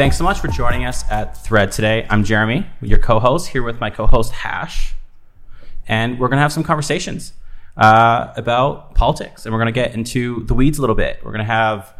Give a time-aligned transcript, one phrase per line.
[0.00, 2.06] thanks so much for joining us at Thread today.
[2.08, 4.94] I'm Jeremy, your co-host, here with my co-host Hash,
[5.86, 7.34] and we're gonna have some conversations
[7.76, 11.20] uh, about politics, and we're gonna get into the weeds a little bit.
[11.22, 11.94] We're gonna have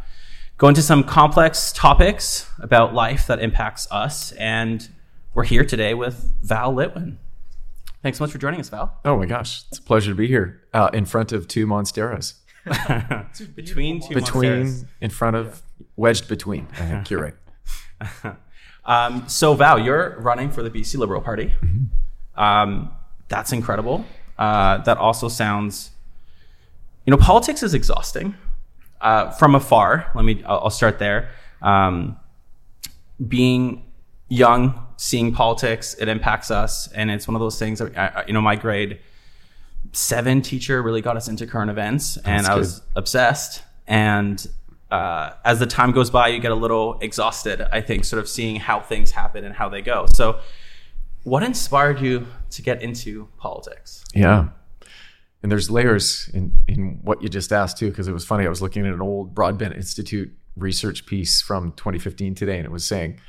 [0.57, 4.89] go into some complex topics about life that impacts us, and
[5.35, 7.17] we're here today with Val Litwin.
[8.01, 8.97] Thanks so much for joining us, Val.
[9.05, 12.33] Oh my gosh, it's a pleasure to be here uh, in front of two monsteras.
[13.55, 15.61] between two between, in front of,
[15.95, 16.67] wedged between.
[16.73, 17.35] I think you're right.
[18.85, 21.53] Um, so Val, you're running for the BC Liberal Party.
[22.35, 22.91] Um,
[23.27, 24.05] that's incredible.
[24.37, 25.91] Uh, that also sounds,
[27.05, 28.35] you know, politics is exhausting.
[28.99, 30.43] Uh, from afar, let me.
[30.45, 31.29] I'll, I'll start there.
[31.61, 32.17] Um,
[33.27, 33.85] being
[34.29, 38.33] young, seeing politics, it impacts us, and it's one of those things that I, you
[38.33, 38.99] know, my grade
[39.91, 43.63] seven teacher really got us into current events, and That's I was obsessed.
[43.87, 44.47] And
[44.91, 47.61] uh, as the time goes by, you get a little exhausted.
[47.71, 50.05] I think, sort of seeing how things happen and how they go.
[50.13, 50.39] So,
[51.23, 54.03] what inspired you to get into politics?
[54.13, 54.49] Yeah.
[55.43, 58.45] And there's layers in, in what you just asked too, because it was funny.
[58.45, 62.71] I was looking at an old Broadbent Institute research piece from 2015 today, and it
[62.71, 63.19] was saying,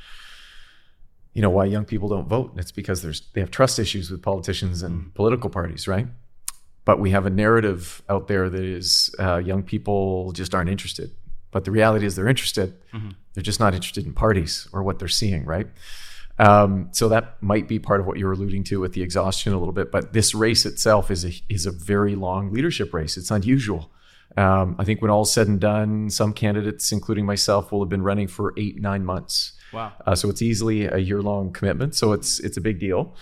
[1.33, 2.51] you know, why young people don't vote.
[2.51, 6.07] And it's because there's they have trust issues with politicians and political parties, right?
[6.85, 11.11] But we have a narrative out there that is uh, young people just aren't interested.
[11.53, 12.73] But the reality is they're interested.
[13.33, 15.67] They're just not interested in parties or what they're seeing, right?
[16.39, 19.59] Um, so that might be part of what you're alluding to with the exhaustion a
[19.59, 19.91] little bit.
[19.91, 23.17] But this race itself is a is a very long leadership race.
[23.17, 23.91] It's unusual.
[24.35, 28.01] Um, I think when all's said and done, some candidates, including myself, will have been
[28.01, 29.53] running for eight nine months.
[29.71, 29.93] Wow.
[30.05, 31.95] Uh, so it's easily a year long commitment.
[31.95, 33.15] So it's it's a big deal.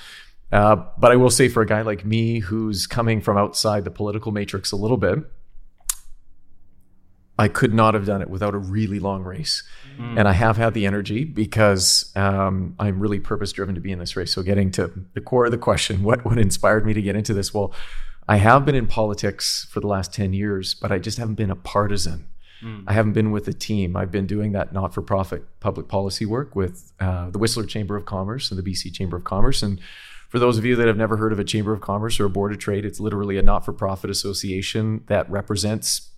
[0.52, 3.92] Uh, but I will say for a guy like me who's coming from outside the
[3.92, 5.20] political matrix a little bit,
[7.38, 9.64] I could not have done it without a really long race.
[10.18, 14.00] And I have had the energy because um, I'm really purpose driven to be in
[14.00, 14.33] this race.
[14.33, 17.33] So, getting to the core of the question, what, what inspired me to get into
[17.33, 17.54] this?
[17.54, 17.73] Well,
[18.28, 21.52] I have been in politics for the last 10 years, but I just haven't been
[21.52, 22.28] a partisan.
[22.86, 23.95] I haven't been with a team.
[23.95, 27.95] I've been doing that not for profit public policy work with uh, the Whistler Chamber
[27.95, 29.64] of Commerce and the BC Chamber of Commerce.
[29.64, 29.80] And
[30.30, 32.30] for those of you that have never heard of a Chamber of Commerce or a
[32.30, 36.11] Board of Trade, it's literally a not for profit association that represents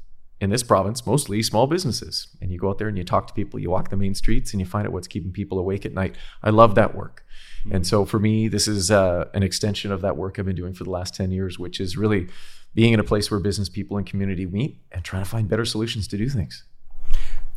[0.44, 3.34] in this province mostly small businesses and you go out there and you talk to
[3.34, 5.94] people you walk the main streets and you find out what's keeping people awake at
[5.94, 7.26] night i love that work
[7.72, 10.74] and so for me this is uh, an extension of that work i've been doing
[10.74, 12.28] for the last 10 years which is really
[12.76, 15.66] being in a place where business people and community meet and trying to find better
[15.66, 16.66] solutions to do things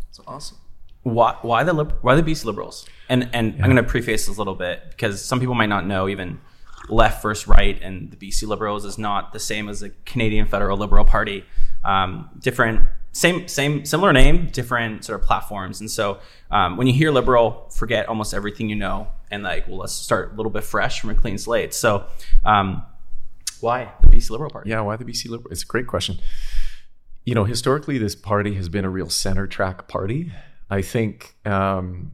[0.06, 0.58] That's awesome.
[1.02, 2.84] Why, why the lib- why the BC Liberals?
[3.08, 5.86] And and I'm going to preface this a little bit because some people might not
[5.86, 6.40] know even
[6.88, 10.76] left versus right, and the BC Liberals is not the same as the Canadian Federal
[10.76, 11.44] Liberal Party.
[11.84, 15.80] Um, different, same same similar name, different sort of platforms.
[15.80, 16.18] And so
[16.50, 20.32] um, when you hear liberal, forget almost everything you know, and like, well, let's start
[20.32, 21.72] a little bit fresh from a clean slate.
[21.72, 22.06] So
[22.44, 22.82] um,
[23.60, 24.70] why the BC Liberal Party?
[24.70, 26.18] yeah why the bc liberal it's a great question
[27.24, 30.32] you know historically this party has been a real center track party
[30.70, 32.12] i think um,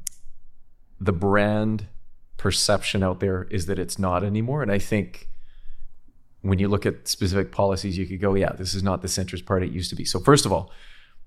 [1.00, 1.86] the brand
[2.36, 5.28] perception out there is that it's not anymore and i think
[6.42, 9.46] when you look at specific policies you could go yeah this is not the centrist
[9.46, 10.04] party it used to be.
[10.04, 10.70] So first of all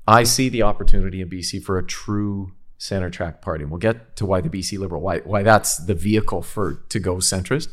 [0.07, 3.63] i see the opportunity in bc for a true center track party.
[3.63, 6.99] And we'll get to why the bc liberal why, why that's the vehicle for to
[6.99, 7.69] go centrist.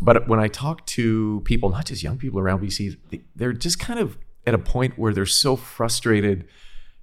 [0.00, 3.78] But when I talk to people, not just young people around BC, they- they're just
[3.78, 4.16] kind of
[4.46, 6.46] at a point where they're so frustrated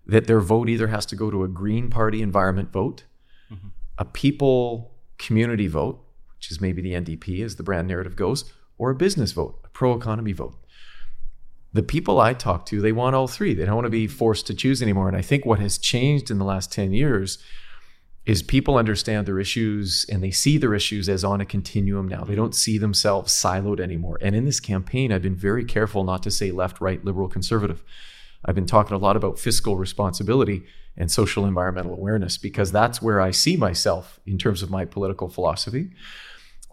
[0.06, 3.04] that their vote either has to go to a Green Party environment vote,
[3.52, 3.68] mm-hmm.
[3.98, 6.04] a people community vote,
[6.36, 9.70] which is maybe the NDP as the brand narrative goes, or a business vote, a
[9.70, 10.56] pro economy vote.
[11.74, 13.54] The people I talk to, they want all three.
[13.54, 15.08] They don't want to be forced to choose anymore.
[15.08, 17.38] And I think what has changed in the last 10 years
[18.26, 22.26] is people understand their issues and they see their issues as on a continuum now.
[22.26, 24.18] They don't see themselves siloed anymore.
[24.22, 27.84] And in this campaign, I've been very careful not to say left, right, liberal, conservative.
[28.44, 30.64] I've been talking a lot about fiscal responsibility
[30.98, 35.30] and social environmental awareness because that's where I see myself in terms of my political
[35.30, 35.92] philosophy.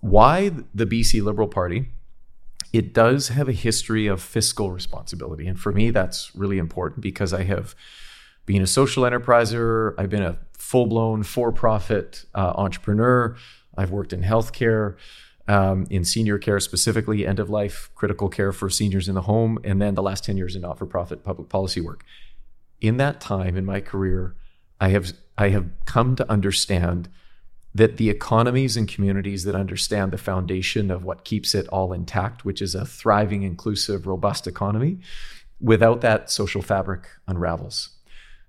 [0.04, 1.88] Why the BC Liberal Party?
[2.74, 5.46] It does have a history of fiscal responsibility.
[5.46, 7.74] And for me, that's really important because I have
[8.44, 9.94] been a social enterpriser.
[9.96, 13.34] I've been a full blown for profit uh, entrepreneur.
[13.78, 14.96] I've worked in healthcare,
[15.48, 19.58] um, in senior care specifically, end of life critical care for seniors in the home,
[19.64, 22.04] and then the last 10 years in not for profit public policy work.
[22.82, 24.36] In that time in my career,
[24.78, 27.08] I have, I have come to understand
[27.74, 32.44] that the economies and communities that understand the foundation of what keeps it all intact,
[32.44, 34.98] which is a thriving, inclusive, robust economy,
[35.60, 37.90] without that social fabric unravels.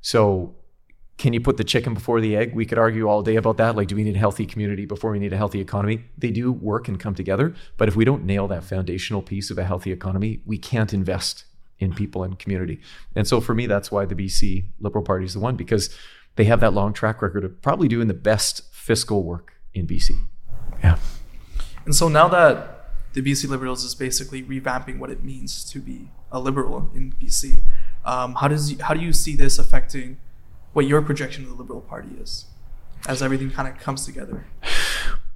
[0.01, 0.55] So
[1.17, 2.53] can you put the chicken before the egg?
[2.53, 3.75] We could argue all day about that.
[3.75, 6.03] Like, do we need a healthy community before we need a healthy economy?
[6.17, 7.55] They do work and come together.
[7.77, 11.45] But if we don't nail that foundational piece of a healthy economy, we can't invest
[11.79, 12.81] in people and community.
[13.15, 15.95] And so for me, that's why the BC Liberal Party is the one because
[16.35, 20.11] they have that long track record of probably doing the best fiscal work in BC.
[20.83, 20.99] Yeah.
[21.85, 26.11] And so now that the BC Liberals is basically revamping what it means to be
[26.31, 27.59] a liberal in BC,
[28.05, 30.17] um, how does how do you see this affecting
[30.73, 32.45] what your projection of the Liberal Party is
[33.07, 34.45] as everything kind of comes together?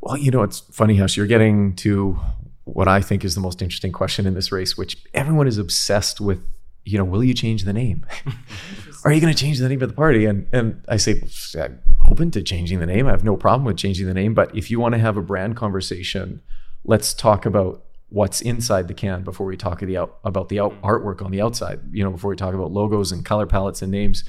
[0.02, 1.18] Well, you know, it's funny, Hush.
[1.18, 2.18] You're getting to
[2.64, 6.22] what I think is the most interesting question in this race, which everyone is obsessed
[6.22, 6.40] with.
[6.86, 8.06] You know, will you change the name?
[9.04, 10.24] Are you going to change the name of the party?
[10.24, 11.22] And and I say,
[11.60, 13.08] I'm open to changing the name.
[13.08, 14.34] I have no problem with changing the name.
[14.34, 16.42] But if you want to have a brand conversation,
[16.84, 21.42] let's talk about what's inside the can before we talk about the artwork on the
[21.42, 21.80] outside.
[21.92, 24.24] You know, before we talk about logos and color palettes and names,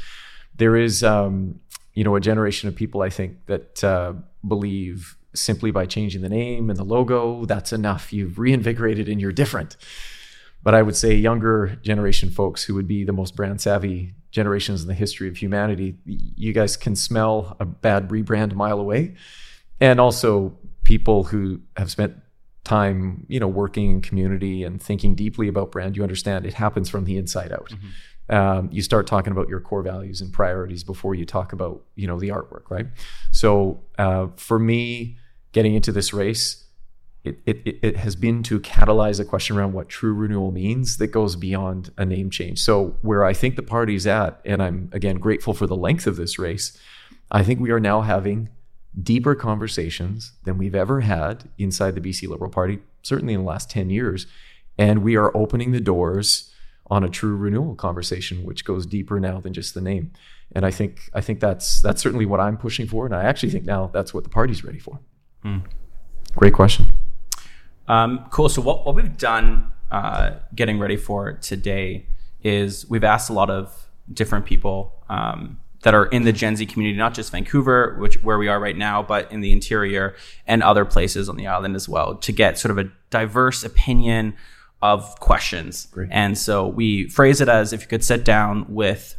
[0.57, 1.61] there is, um,
[1.95, 4.13] you know, a generation of people I think that uh,
[4.47, 8.13] believe simply by changing the name and the logo, that's enough.
[8.13, 9.77] You've reinvigorated and you're different.
[10.63, 14.83] But I would say younger generation folks who would be the most brand savvy generations
[14.83, 19.15] in the history of humanity, you guys can smell a bad rebrand a mile away.
[19.81, 22.15] And also people who have spent
[22.65, 26.89] time, you know, working in community and thinking deeply about brand, you understand it happens
[26.89, 27.71] from the inside out.
[27.71, 28.35] Mm-hmm.
[28.35, 32.07] Um, you start talking about your core values and priorities before you talk about, you
[32.07, 32.87] know, the artwork, right?
[33.33, 35.17] So uh, for me,
[35.53, 36.65] getting into this race,
[37.25, 41.09] it, it, it has been to catalyze a question around what true renewal means that
[41.09, 42.61] goes beyond a name change.
[42.61, 46.17] So, where I think the party's at, and I'm again grateful for the length of
[46.17, 46.79] this race,
[47.31, 48.49] I think we are now having
[49.01, 53.71] deeper conversations than we've ever had inside the BC Liberal Party, certainly in the last
[53.71, 54.27] 10 years.
[54.79, 56.53] And we are opening the doors
[56.91, 60.11] on a true renewal conversation, which goes deeper now than just the name.
[60.53, 63.07] And I think I think that's that's certainly what I'm pushing for.
[63.07, 64.99] And I actually think now that's what the party's ready for.
[65.43, 65.59] Hmm.
[66.35, 66.90] Great question.
[67.91, 68.49] Um, cool.
[68.49, 72.07] So what, what we've done uh, getting ready for today
[72.41, 76.67] is we've asked a lot of different people um, that are in the Gen Z
[76.67, 80.15] community, not just Vancouver, which where we are right now, but in the interior
[80.47, 84.35] and other places on the island as well, to get sort of a diverse opinion
[84.81, 85.87] of questions.
[85.87, 86.11] Great.
[86.13, 89.17] And so we phrase it as if you could sit down with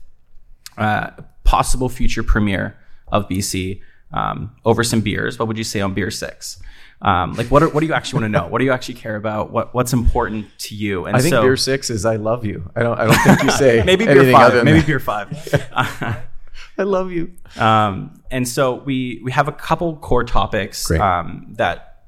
[0.77, 1.09] uh,
[1.43, 2.77] possible future premier
[3.09, 3.81] of BC
[4.13, 6.61] um, over some beers, what would you say on beer six?
[7.01, 8.47] Um, like what are, what do you actually want to know?
[8.47, 9.51] What do you actually care about?
[9.51, 11.05] What what's important to you?
[11.05, 12.69] And I think so, beer six is I love you.
[12.75, 14.63] I don't I don't think you say maybe beer five.
[14.63, 15.29] Maybe beer five.
[16.77, 17.31] I love you.
[17.57, 22.05] Um, and so we we have a couple core topics um, that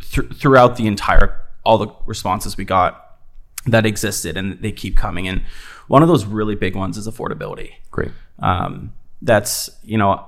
[0.00, 3.18] th- throughout the entire all the responses we got
[3.66, 5.26] that existed and they keep coming.
[5.26, 5.42] And
[5.88, 7.72] one of those really big ones is affordability.
[7.90, 8.12] Great.
[8.40, 8.92] Um,
[9.22, 10.26] that's you know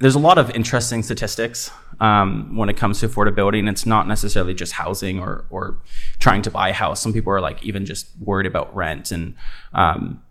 [0.00, 4.06] there's a lot of interesting statistics um, when it comes to affordability, and it's not
[4.06, 5.78] necessarily just housing or or
[6.18, 7.00] trying to buy a house.
[7.00, 9.10] Some people are like even just worried about rent.
[9.10, 9.34] And
[9.72, 10.22] um,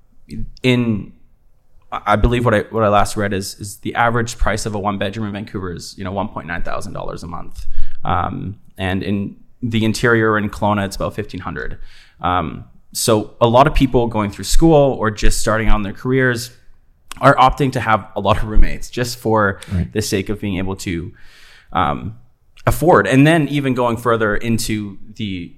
[0.63, 1.13] in
[1.91, 4.79] I believe what I what I last read is is the average price of a
[4.79, 7.65] one bedroom in Vancouver is you know one point nine thousand dollars a month,
[8.05, 11.79] um, and in the interior in Kelowna it's about fifteen hundred.
[12.21, 16.51] Um, so a lot of people going through school or just starting in their careers
[17.21, 19.91] are opting to have a lot of roommates just for right.
[19.91, 21.13] the sake of being able to
[21.73, 22.17] um,
[22.65, 23.07] afford.
[23.07, 25.53] And then even going further into the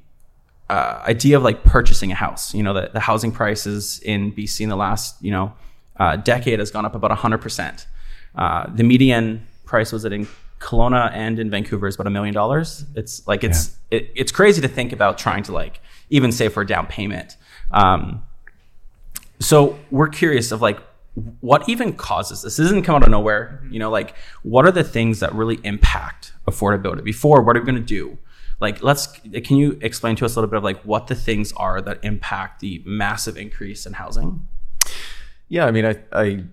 [0.69, 2.53] uh, idea of like purchasing a house.
[2.53, 5.53] You know, the, the housing prices in BC in the last, you know,
[5.97, 7.85] uh, decade has gone up about 100%.
[8.35, 10.27] Uh, the median price was it in
[10.59, 12.85] Kelowna and in Vancouver is about a million dollars.
[12.95, 13.99] It's like it's yeah.
[13.99, 17.37] it, it's crazy to think about trying to like even save for a down payment.
[17.71, 18.23] Um,
[19.39, 20.79] so we're curious of like
[21.41, 22.57] what even causes this?
[22.57, 23.59] This doesn't come out of nowhere.
[23.63, 23.73] Mm-hmm.
[23.73, 27.03] You know, like what are the things that really impact affordability?
[27.03, 28.17] Before, what are we going to do?
[28.59, 31.53] Like, let's can you explain to us a little bit of like what the things
[31.53, 34.47] are that impact the massive increase in housing?
[35.47, 36.43] Yeah, I mean, I, I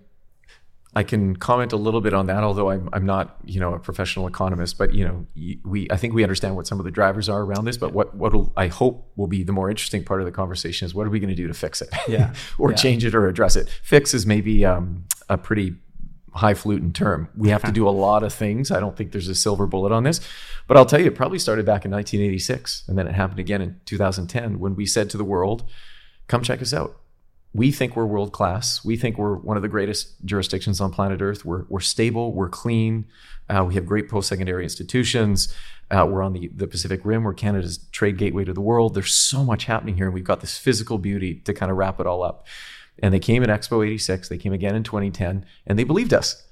[0.97, 3.79] I can comment a little bit on that, although I'm, I'm not, you know, a
[3.79, 4.79] professional economist.
[4.79, 5.27] But you know,
[5.63, 7.77] we I think we understand what some of the drivers are around this.
[7.77, 10.95] But what what I hope will be the more interesting part of the conversation is
[10.95, 12.77] what are we going to do to fix it, yeah, or yeah.
[12.77, 13.69] change it or address it.
[13.83, 15.75] Fix is maybe um, a pretty
[16.33, 17.29] highfalutin term.
[17.37, 18.71] We have to do a lot of things.
[18.71, 20.21] I don't think there's a silver bullet on this,
[20.67, 23.61] but I'll tell you, it probably started back in 1986, and then it happened again
[23.61, 25.65] in 2010 when we said to the world,
[26.27, 26.99] "Come check us out."
[27.57, 28.85] We think we're world class.
[28.85, 31.45] We think we're one of the greatest jurisdictions on planet Earth.
[31.45, 33.07] We're, we're stable, we're clean,
[33.49, 35.53] uh, we have great post secondary institutions.
[35.91, 38.95] Uh, we're on the, the Pacific Rim, we're Canada's trade gateway to the world.
[38.95, 41.99] There's so much happening here, and we've got this physical beauty to kind of wrap
[41.99, 42.47] it all up.
[42.99, 46.43] And they came in Expo 86, they came again in 2010, and they believed us.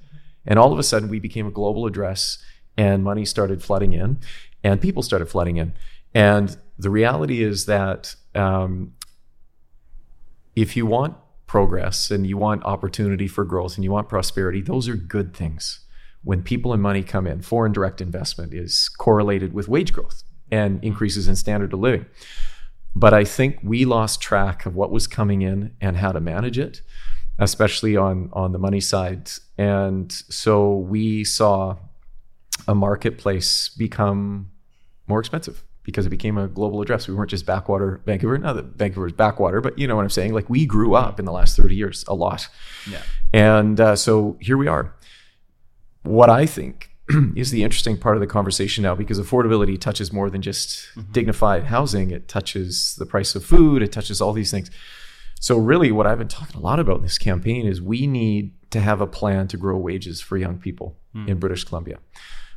[0.46, 2.38] And all of a sudden, we became a global address,
[2.78, 4.20] and money started flooding in,
[4.62, 5.74] and people started flooding in.
[6.14, 8.94] And the reality is that um,
[10.56, 14.88] if you want progress and you want opportunity for growth and you want prosperity, those
[14.88, 15.80] are good things.
[16.22, 20.82] When people and money come in, foreign direct investment is correlated with wage growth and
[20.82, 22.06] increases in standard of living.
[22.96, 26.58] But I think we lost track of what was coming in and how to manage
[26.58, 26.80] it,
[27.38, 29.30] especially on, on the money side.
[29.58, 31.76] And so we saw
[32.68, 34.50] a marketplace become
[35.06, 37.06] more expensive because it became a global address.
[37.06, 38.36] We weren't just backwater Vancouver.
[38.38, 40.32] Not that Vancouver is backwater, but you know what I'm saying.
[40.32, 42.48] Like we grew up in the last 30 years a lot.
[42.90, 43.02] Yeah.
[43.32, 44.94] And uh, so here we are.
[46.02, 46.90] What I think
[47.36, 51.12] is the interesting part of the conversation now because affordability touches more than just mm-hmm.
[51.12, 52.10] dignified housing.
[52.10, 53.82] It touches the price of food.
[53.82, 54.70] It touches all these things.
[55.38, 58.54] So really, what I've been talking a lot about in this campaign is we need
[58.70, 61.28] to have a plan to grow wages for young people mm.
[61.28, 61.98] in British Columbia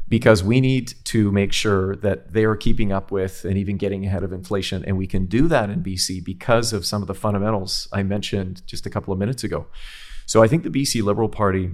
[0.10, 4.06] because we need to make sure that they are keeping up with and even getting
[4.06, 4.86] ahead of inflation.
[4.86, 8.62] And we can do that in BC because of some of the fundamentals I mentioned
[8.66, 9.68] just a couple of minutes ago.
[10.26, 11.72] So I think the BC Liberal Party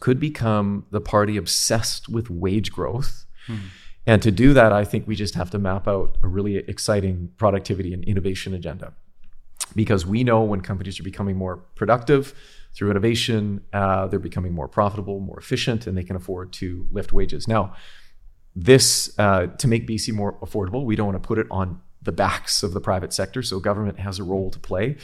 [0.00, 3.24] could become the party obsessed with wage growth.
[3.46, 3.66] Mm-hmm.
[4.06, 7.30] And to do that, I think we just have to map out a really exciting
[7.36, 8.92] productivity and innovation agenda.
[9.74, 12.34] Because we know when companies are becoming more productive,
[12.74, 17.12] through innovation, uh, they're becoming more profitable, more efficient, and they can afford to lift
[17.12, 17.46] wages.
[17.46, 17.74] Now,
[18.56, 22.12] this uh, to make BC more affordable, we don't want to put it on the
[22.12, 23.42] backs of the private sector.
[23.42, 24.96] So government has a role to play.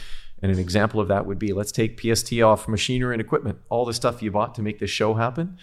[0.42, 3.84] And an example of that would be let's take PST off machinery and equipment, all
[3.84, 5.58] the stuff you bought to make this show happen.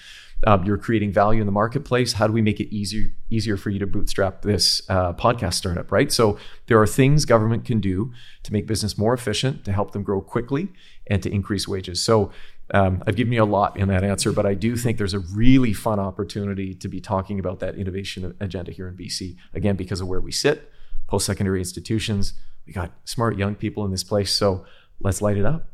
[0.46, 2.14] Um, you're creating value in the marketplace.
[2.14, 5.92] How do we make it easier easier for you to bootstrap this uh, podcast startup?
[5.92, 6.12] Right.
[6.12, 6.38] So
[6.68, 10.22] there are things government can do to make business more efficient, to help them grow
[10.22, 10.70] quickly,
[11.10, 12.02] and to increase wages.
[12.04, 12.32] So
[12.74, 15.20] um, I've given you a lot in that answer, but I do think there's a
[15.20, 19.36] really fun opportunity to be talking about that innovation agenda here in BC.
[19.54, 20.72] Again, because of where we sit,
[21.08, 22.34] post secondary institutions.
[22.66, 24.32] We got smart young people in this place.
[24.32, 24.66] So
[25.00, 25.70] let's light it up.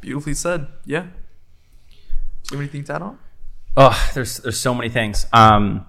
[0.00, 0.66] Beautifully said.
[0.84, 1.02] Yeah.
[1.02, 3.18] Do you have anything to add on?
[3.76, 5.26] Oh, there's there's so many things.
[5.32, 5.86] Um,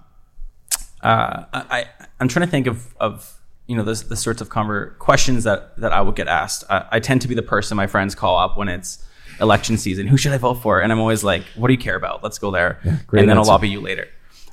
[1.02, 1.86] uh, I
[2.18, 5.76] I'm trying to think of of you know the the sorts of conver- questions that
[5.78, 6.64] that I would get asked.
[6.70, 9.04] I, I tend to be the person my friends call up when it's
[9.40, 10.06] election season.
[10.06, 10.80] Who should I vote for?
[10.80, 12.22] And I'm always like, what do you care about?
[12.22, 13.40] Let's go there, yeah, and then answer.
[13.40, 14.08] I'll lobby you later.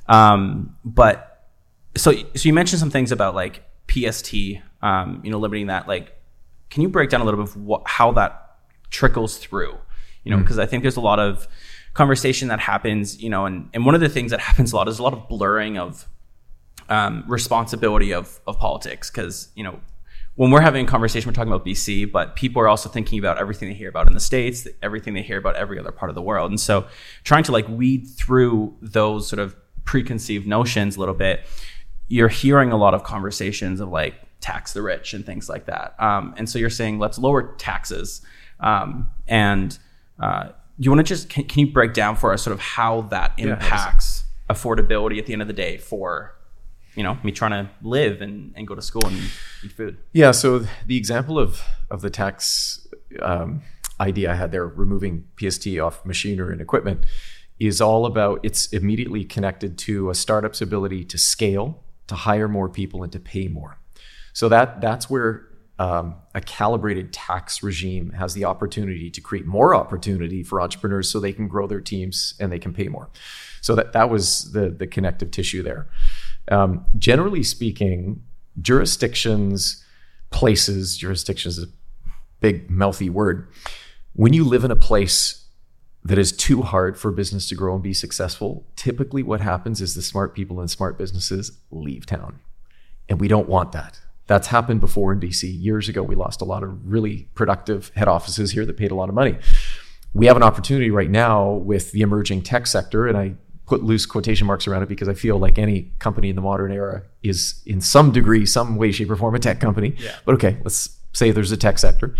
[0.06, 1.48] Um, but
[1.96, 4.34] so so you mentioned some things about like PST,
[4.82, 5.86] um, you know, limiting that.
[5.86, 6.16] Like,
[6.70, 8.56] can you break down a little bit of what, how that
[8.90, 9.76] trickles through?
[10.24, 10.62] You know, because mm.
[10.62, 11.46] I think there's a lot of
[11.92, 14.88] conversation that happens, you know, and, and one of the things that happens a lot
[14.88, 16.08] is a lot of blurring of
[16.88, 19.10] um, responsibility of, of politics.
[19.10, 19.80] Cause, you know,
[20.36, 23.38] when we're having a conversation, we're talking about BC, but people are also thinking about
[23.38, 26.14] everything they hear about in the States, everything they hear about every other part of
[26.14, 26.50] the world.
[26.50, 26.86] And so
[27.22, 31.42] trying to like weed through those sort of preconceived notions a little bit,
[32.08, 35.94] you're hearing a lot of conversations of like tax the rich and things like that.
[36.00, 38.20] Um, and so you're saying, let's lower taxes.
[38.60, 39.78] Um, and,
[40.18, 40.48] uh,
[40.78, 43.32] you want to just can, can, you break down for us sort of how that
[43.36, 46.34] impacts yeah, affordability at the end of the day for
[46.94, 49.16] you know me trying to live and, and go to school and
[49.64, 52.86] eat food yeah so the example of of the tax
[53.20, 53.62] um,
[54.00, 57.04] idea i had there removing pst off machinery and equipment
[57.58, 62.68] is all about it's immediately connected to a startup's ability to scale to hire more
[62.68, 63.78] people and to pay more
[64.32, 65.48] so that that's where
[65.78, 71.18] um, a calibrated tax regime has the opportunity to create more opportunity for entrepreneurs so
[71.18, 73.10] they can grow their teams and they can pay more.
[73.60, 75.88] So that, that was the, the connective tissue there.
[76.50, 78.22] Um, generally speaking,
[78.60, 79.84] jurisdictions,
[80.30, 81.68] places, jurisdictions is a
[82.40, 83.48] big, mouthy word.
[84.14, 85.46] When you live in a place
[86.04, 89.94] that is too hard for business to grow and be successful, typically what happens is
[89.94, 92.40] the smart people and smart businesses leave town.
[93.08, 94.00] And we don't want that.
[94.26, 95.62] That's happened before in BC.
[95.62, 98.94] Years ago, we lost a lot of really productive head offices here that paid a
[98.94, 99.36] lot of money.
[100.14, 103.34] We have an opportunity right now with the emerging tech sector, and I
[103.66, 106.72] put loose quotation marks around it because I feel like any company in the modern
[106.72, 109.94] era is, in some degree, some way, shape, or form, a tech company.
[109.98, 110.16] Yeah.
[110.24, 112.14] But okay, let's say there's a tech sector.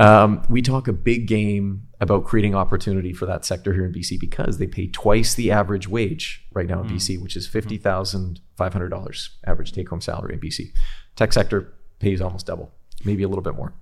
[0.00, 4.20] Um, we talk a big game about creating opportunity for that sector here in BC
[4.20, 6.92] because they pay twice the average wage right now in mm.
[6.92, 10.70] BC, which is fifty thousand five hundred dollars average take home salary in BC.
[11.16, 12.72] Tech sector pays almost double,
[13.04, 13.74] maybe a little bit more.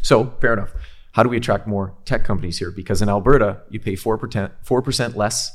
[0.00, 0.72] So fair enough.
[1.12, 2.70] How do we attract more tech companies here?
[2.70, 5.52] Because in Alberta, you pay four percent four percent less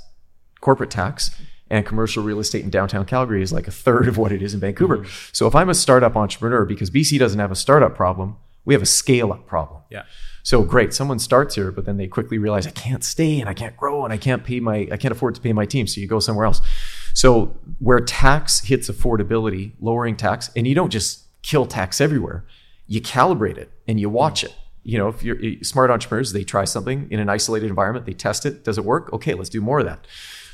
[0.62, 1.32] corporate tax,
[1.70, 4.54] and commercial real estate in downtown Calgary is like a third of what it is
[4.54, 4.98] in Vancouver.
[4.98, 5.30] Mm-hmm.
[5.34, 8.38] So if I'm a startup entrepreneur, because BC doesn't have a startup problem,
[8.70, 9.82] We have a scale up problem.
[9.90, 10.04] Yeah.
[10.44, 13.54] So great, someone starts here, but then they quickly realize I can't stay and I
[13.56, 15.88] can't grow and I can't pay my I can't afford to pay my team.
[15.88, 16.62] So you go somewhere else.
[17.16, 22.46] So where tax hits affordability, lowering tax, and you don't just kill tax everywhere,
[22.86, 24.56] you calibrate it and you watch it.
[24.84, 28.46] You know, if you're smart entrepreneurs, they try something in an isolated environment, they test
[28.46, 28.64] it.
[28.64, 29.12] Does it work?
[29.14, 30.06] Okay, let's do more of that.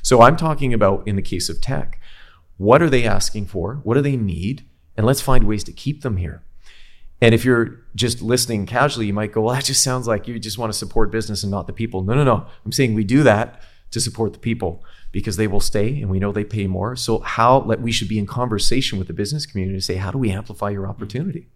[0.05, 2.00] So I'm talking about in the case of tech,
[2.57, 3.79] what are they asking for?
[3.81, 4.63] What do they need?
[4.95, 6.43] And let's find ways to keep them here.
[7.21, 10.38] And if you're just listening casually, you might go, well, that just sounds like you
[10.38, 12.03] just want to support business and not the people.
[12.03, 12.45] No, no, no.
[12.63, 16.19] I'm saying we do that to support the people because they will stay and we
[16.19, 16.95] know they pay more.
[16.95, 20.12] So how let we should be in conversation with the business community to say, how
[20.12, 21.47] do we amplify your opportunity?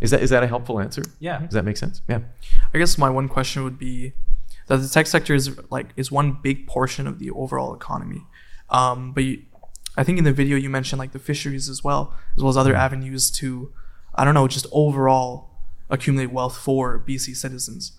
[0.00, 1.02] Is that is that a helpful answer?
[1.20, 1.40] Yeah.
[1.40, 2.00] Does that make sense?
[2.08, 2.20] Yeah.
[2.72, 4.14] I guess my one question would be
[4.68, 8.26] that the tech sector is like is one big portion of the overall economy.
[8.70, 9.42] Um, but you,
[9.96, 12.56] I think in the video you mentioned like the fisheries as well, as well as
[12.56, 13.72] other avenues to,
[14.14, 15.50] I don't know, just overall
[15.90, 17.92] accumulate wealth for BC citizens.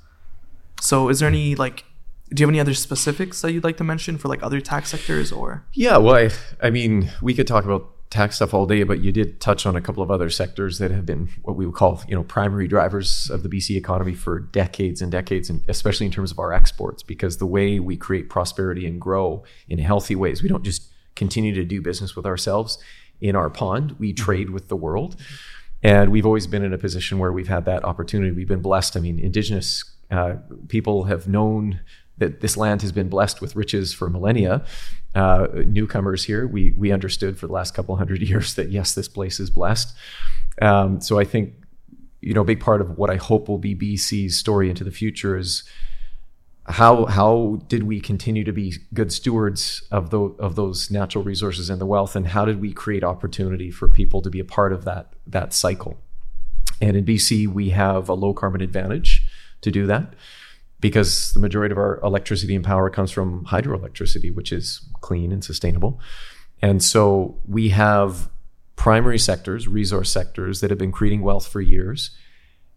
[0.81, 1.85] So is there any like
[2.33, 4.89] do you have any other specifics that you'd like to mention for like other tax
[4.89, 6.29] sectors or yeah well i,
[6.61, 9.75] I mean we could talk about tax stuff all day but you did touch on
[9.75, 12.67] a couple of other sectors that have been what we would call you know primary
[12.67, 16.53] drivers of the bc economy for decades and decades and especially in terms of our
[16.53, 20.93] exports because the way we create prosperity and grow in healthy ways we don't just
[21.15, 22.77] continue to do business with ourselves
[23.21, 23.95] in our pond.
[23.99, 25.15] We trade with the world.
[25.81, 28.31] And we've always been in a position where we've had that opportunity.
[28.31, 28.95] We've been blessed.
[28.95, 30.35] I mean indigenous uh,
[30.67, 31.81] people have known
[32.17, 34.63] that this land has been blessed with riches for millennia.
[35.15, 39.07] Uh, newcomers here, we we understood for the last couple hundred years that yes, this
[39.07, 39.95] place is blessed.
[40.61, 41.53] Um, so I think
[42.21, 44.91] you know a big part of what I hope will be BC's story into the
[44.91, 45.63] future is
[46.65, 51.69] how how did we continue to be good stewards of those of those natural resources
[51.69, 54.71] and the wealth, and how did we create opportunity for people to be a part
[54.71, 55.99] of that that cycle?
[56.81, 59.23] And in BC, we have a low carbon advantage
[59.61, 60.13] to do that
[60.83, 65.41] because the majority of our electricity and power comes from hydroelectricity, which is clean and
[65.41, 65.97] sustainable.
[66.61, 68.29] And so we have
[68.75, 72.11] primary sectors, resource sectors that have been creating wealth for years.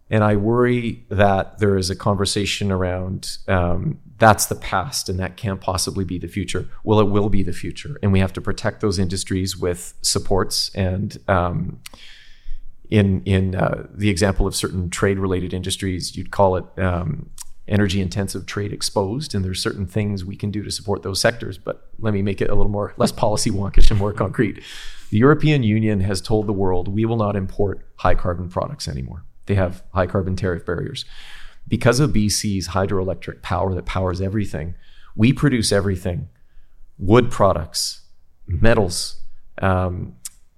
[0.09, 5.35] And I worry that there is a conversation around um, that's the past and that
[5.35, 6.69] can't possibly be the future.
[6.85, 7.99] Well, it will be the future.
[8.01, 10.71] And we have to protect those industries with supports.
[10.73, 11.81] And um,
[12.89, 17.29] in, in uh, the example of certain trade related industries, you'd call it um,
[17.67, 21.57] energy intensive trade exposed and there's certain things we can do to support those sectors
[21.57, 24.63] but let me make it a little more less policy wonkish and more concrete.
[25.09, 29.23] The european union has told the world we will not import high carbon products anymore.
[29.45, 31.05] They have high carbon tariff barriers.
[31.67, 34.75] Because of bc's hydroelectric power that powers everything
[35.15, 36.29] we produce everything
[36.97, 38.01] wood products
[38.47, 39.21] metals
[39.61, 40.15] um,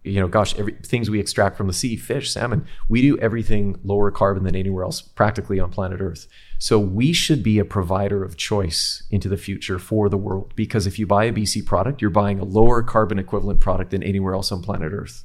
[0.09, 3.79] you know, gosh, every, things we extract from the sea, fish, salmon, we do everything
[3.83, 6.27] lower carbon than anywhere else practically on planet Earth.
[6.57, 10.85] So we should be a provider of choice into the future for the world because
[10.85, 14.33] if you buy a BC product, you're buying a lower carbon equivalent product than anywhere
[14.33, 15.23] else on planet Earth.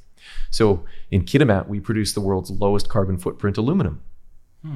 [0.49, 4.01] So in Kitimat, we produce the world's lowest carbon footprint aluminum.
[4.63, 4.75] Hmm.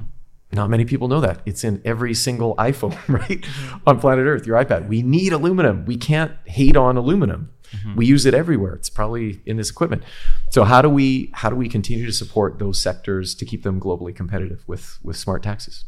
[0.51, 1.41] Not many people know that.
[1.45, 3.41] It's in every single iPhone, right?
[3.41, 3.77] Mm-hmm.
[3.87, 4.87] On planet Earth, your iPad.
[4.87, 5.85] We need aluminum.
[5.85, 7.51] We can't hate on aluminum.
[7.71, 7.95] Mm-hmm.
[7.95, 8.73] We use it everywhere.
[8.75, 10.03] It's probably in this equipment.
[10.51, 13.79] So how do we how do we continue to support those sectors to keep them
[13.79, 15.85] globally competitive with with smart taxes?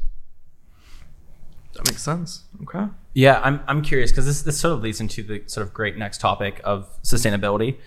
[1.74, 2.44] That makes sense.
[2.64, 2.88] Okay.
[3.14, 5.98] Yeah, I'm I'm curious because this this sort of leads into the sort of great
[5.98, 7.78] next topic of sustainability,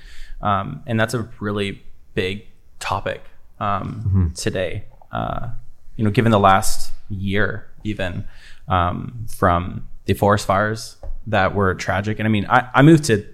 [0.41, 1.83] um, and that's a really
[2.15, 2.47] big
[2.79, 3.23] topic
[3.61, 4.29] um, mm-hmm.
[4.35, 4.85] today.
[5.13, 5.51] Uh,
[5.97, 8.27] you know, given the last year, even
[8.69, 13.27] um, from the forest fires that were tragic, and I mean, I, I moved to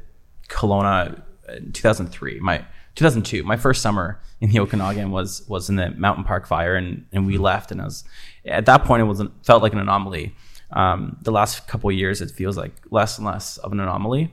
[0.51, 2.41] Kelowna in 2003.
[2.41, 2.65] My
[2.97, 7.07] 2002, my first summer in the Okanagan was was in the Mountain Park fire, and
[7.13, 8.05] and we left, and I was
[8.45, 10.35] at that point it was felt like an anomaly.
[10.73, 14.33] Um, the last couple years, it feels like less and less of an anomaly.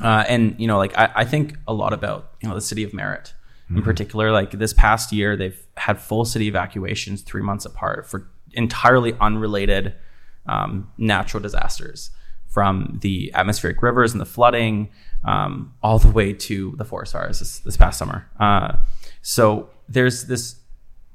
[0.00, 2.84] Uh, and you know, like I, I, think a lot about you know the city
[2.84, 3.32] of Merritt
[3.68, 3.84] in mm-hmm.
[3.84, 4.30] particular.
[4.30, 9.94] Like this past year, they've had full city evacuations three months apart for entirely unrelated
[10.46, 12.10] um, natural disasters,
[12.58, 14.88] from the atmospheric rivers and the flooding
[15.24, 18.28] um, all the way to the forest fires this, this past summer.
[18.40, 18.78] Uh,
[19.22, 20.56] so there's this.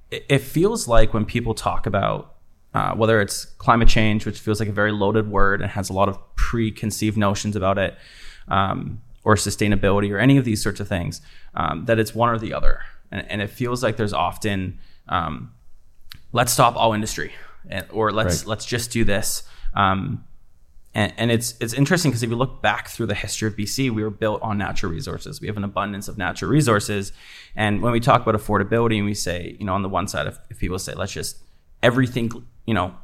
[0.09, 2.35] It, it, feels like when people talk about
[2.73, 5.93] uh, whether it's climate change, which feels like a very loaded word and has a
[5.93, 7.97] lot of preconceived notions about it,
[8.47, 11.19] um, or sustainability, or any of these sorts of things,
[11.55, 12.79] um, that it's one or the other.
[13.11, 14.79] And, and it feels like there's often
[15.09, 15.51] um,
[16.31, 17.33] let's stop all industry,
[17.69, 18.47] and, or let's right.
[18.47, 19.43] let's just do this.
[19.73, 20.23] Um,
[20.95, 23.89] and, and it's it's interesting because if you look back through the history of BC,
[23.89, 25.41] we were built on natural resources.
[25.41, 27.13] We have an abundance of natural resources,
[27.55, 30.27] and when we talk about affordability, and we say, you know, on the one side,
[30.27, 31.37] if, if people say, let's just
[31.81, 32.31] everything,
[32.65, 32.95] you know,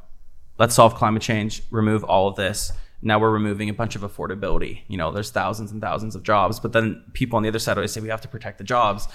[0.58, 2.72] let's solve climate change, remove all of this.
[3.02, 4.82] Now we're removing a bunch of affordability.
[4.88, 7.78] You know, there's thousands and thousands of jobs, but then people on the other side
[7.78, 9.08] always say we have to protect the jobs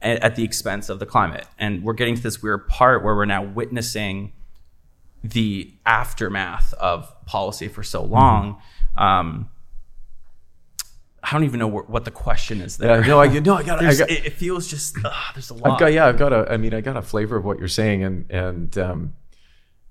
[0.00, 1.46] at, at the expense of the climate.
[1.58, 4.32] And we're getting to this weird part where we're now witnessing
[5.24, 8.60] the aftermath of policy for so long.
[8.96, 9.48] Um,
[11.22, 13.00] I don't even know wh- what the question is there.
[13.00, 15.54] Yeah, no, I no, I got, I got it, it feels just ugh, there's a
[15.54, 15.72] lot.
[15.72, 16.46] I've got yeah, I've got a.
[16.52, 19.14] I mean, I got a flavor of what you're saying, and and um,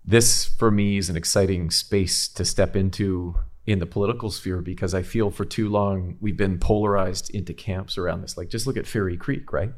[0.05, 4.93] this for me is an exciting space to step into in the political sphere because
[4.93, 8.37] I feel for too long we've been polarized into camps around this.
[8.37, 9.71] Like, just look at Fairy Creek, right?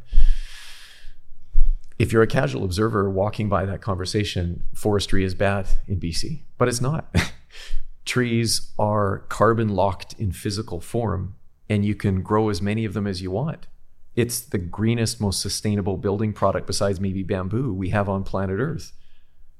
[1.97, 6.67] If you're a casual observer walking by that conversation, forestry is bad in BC, but
[6.67, 7.13] it's not.
[8.05, 11.35] Trees are carbon locked in physical form,
[11.69, 13.67] and you can grow as many of them as you want.
[14.15, 18.91] It's the greenest, most sustainable building product, besides maybe bamboo, we have on planet Earth.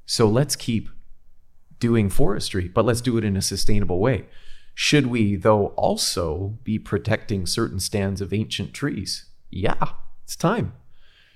[0.06, 0.90] So let's keep
[1.80, 4.26] doing forestry, but let's do it in a sustainable way.
[4.74, 9.26] Should we, though, also be protecting certain stands of ancient trees?
[9.50, 9.84] Yeah,
[10.24, 10.74] it's time.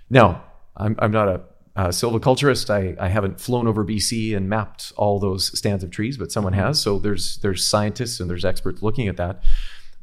[0.10, 0.44] Now,
[0.80, 1.42] I'm, I'm not a,
[1.76, 2.70] silviculturist.
[2.70, 6.52] I, I haven't flown over BC and mapped all those stands of trees, but someone
[6.52, 6.82] has.
[6.82, 9.44] So there's there's scientists and there's experts looking at that.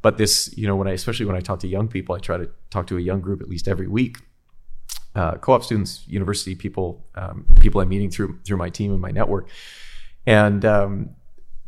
[0.00, 2.38] But this, you know, when I especially when I talk to young people, I try
[2.38, 4.18] to talk to a young group at least every week.
[5.14, 9.10] Uh, co-op students, university people, um, people I'm meeting through through my team and my
[9.10, 9.48] network,
[10.26, 11.10] and um,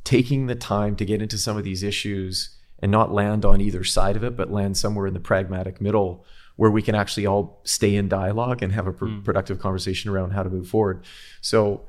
[0.05, 3.85] taking the time to get into some of these issues and not land on either
[3.85, 6.25] side of it, but land somewhere in the pragmatic middle
[6.59, 9.25] where we can actually all stay in dialogue and have a pr- mm.
[9.25, 11.05] productive conversation around how to move forward.
[11.40, 11.83] So,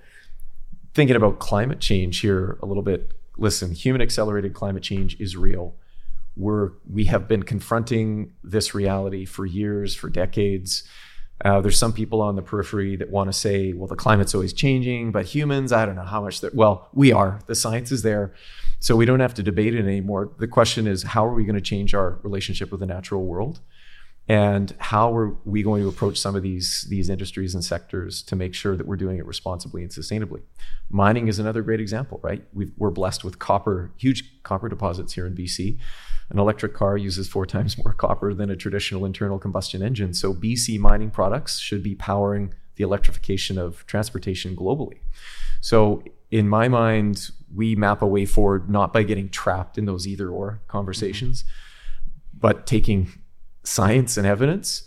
[0.93, 5.73] thinking about climate change here a little bit, listen, human accelerated climate change is real.
[6.37, 10.83] We're, we have been confronting this reality for years, for decades.
[11.43, 14.53] Uh, there's some people on the periphery that want to say, well, the climate's always
[14.53, 17.39] changing, but humans, I don't know how much that, well, we are.
[17.47, 18.35] The science is there.
[18.79, 20.31] So we don't have to debate it anymore.
[20.37, 23.61] The question is, how are we going to change our relationship with the natural world?
[24.29, 28.35] And how are we going to approach some of these, these industries and sectors to
[28.35, 30.41] make sure that we're doing it responsibly and sustainably?
[30.91, 32.43] Mining is another great example, right?
[32.53, 35.79] we are blessed with copper, huge copper deposits here in BC.
[36.29, 40.13] An electric car uses four times more copper than a traditional internal combustion engine.
[40.13, 44.99] So BC mining products should be powering the electrification of transportation globally.
[45.59, 50.05] So in my mind, we map a way forward not by getting trapped in those
[50.05, 52.39] either or conversations, mm-hmm.
[52.41, 53.11] but taking
[53.69, 54.83] science and evidence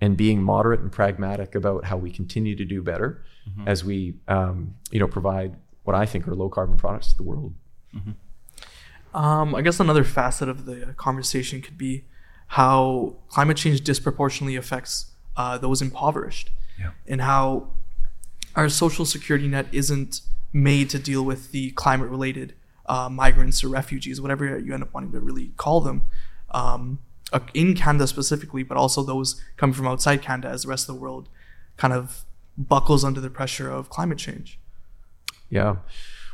[0.00, 3.66] and being moderate and pragmatic about how we continue to do better mm-hmm.
[3.66, 7.24] as we um, you know provide what I think are low carbon products to the
[7.24, 7.54] world.
[7.94, 9.16] Mm-hmm.
[9.16, 12.04] Um, I guess another facet of the conversation could be
[12.46, 16.90] how climate change disproportionately affects uh, those impoverished, yeah.
[17.06, 17.72] and how
[18.54, 20.20] our social security net isn't
[20.52, 22.54] made to deal with the climate related
[22.86, 26.02] uh, migrants or refugees, whatever you end up wanting to really call them.
[26.50, 26.98] Um,
[27.54, 31.00] in Canada specifically, but also those coming from outside Canada as the rest of the
[31.00, 31.28] world
[31.76, 32.24] kind of
[32.56, 34.58] buckles under the pressure of climate change.
[35.48, 35.76] Yeah.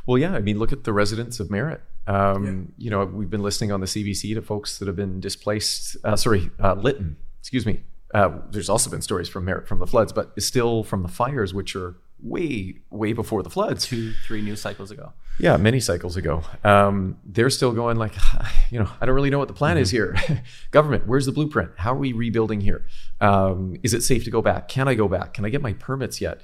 [0.05, 0.33] Well, yeah.
[0.33, 1.81] I mean, look at the residents of Merritt.
[2.07, 2.85] Um, yeah.
[2.85, 5.97] You know, we've been listening on the CBC to folks that have been displaced.
[6.03, 7.83] Uh, sorry, uh, Lytton, excuse me.
[8.13, 11.53] Uh, there's also been stories from Merritt from the floods, but still from the fires,
[11.53, 13.85] which are way, way before the floods.
[13.85, 15.13] Two, three news cycles ago.
[15.39, 16.43] Yeah, many cycles ago.
[16.63, 18.13] Um, they're still going like,
[18.69, 19.83] you know, I don't really know what the plan mm-hmm.
[19.83, 20.17] is here.
[20.71, 21.71] Government, where's the blueprint?
[21.77, 22.85] How are we rebuilding here?
[23.21, 24.67] Um, is it safe to go back?
[24.67, 25.33] Can I go back?
[25.33, 26.41] Can I get my permits yet?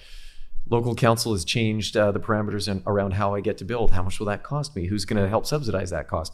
[0.69, 3.91] Local council has changed uh, the parameters in, around how I get to build.
[3.91, 4.87] How much will that cost me?
[4.87, 6.33] Who's going to help subsidize that cost?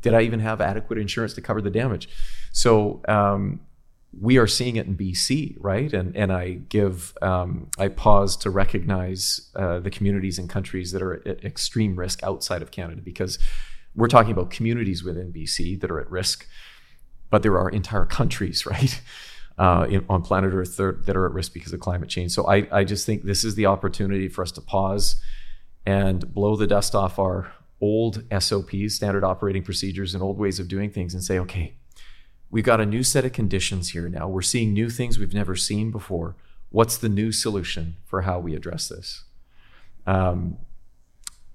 [0.00, 2.08] Did I even have adequate insurance to cover the damage?
[2.52, 3.60] So um,
[4.18, 5.92] we are seeing it in BC, right?
[5.92, 11.02] And and I give um, I pause to recognize uh, the communities and countries that
[11.02, 13.38] are at extreme risk outside of Canada because
[13.94, 16.46] we're talking about communities within BC that are at risk,
[17.28, 19.00] but there are entire countries, right,
[19.58, 22.32] uh, in, on planet Earth that are at risk because of climate change.
[22.32, 25.22] So I I just think this is the opportunity for us to pause
[25.86, 30.66] and blow the dust off our old SOPs, standard operating procedures, and old ways of
[30.66, 31.76] doing things, and say, okay
[32.50, 34.28] We've got a new set of conditions here now.
[34.28, 36.36] We're seeing new things we've never seen before.
[36.70, 39.24] What's the new solution for how we address this?
[40.06, 40.58] Um,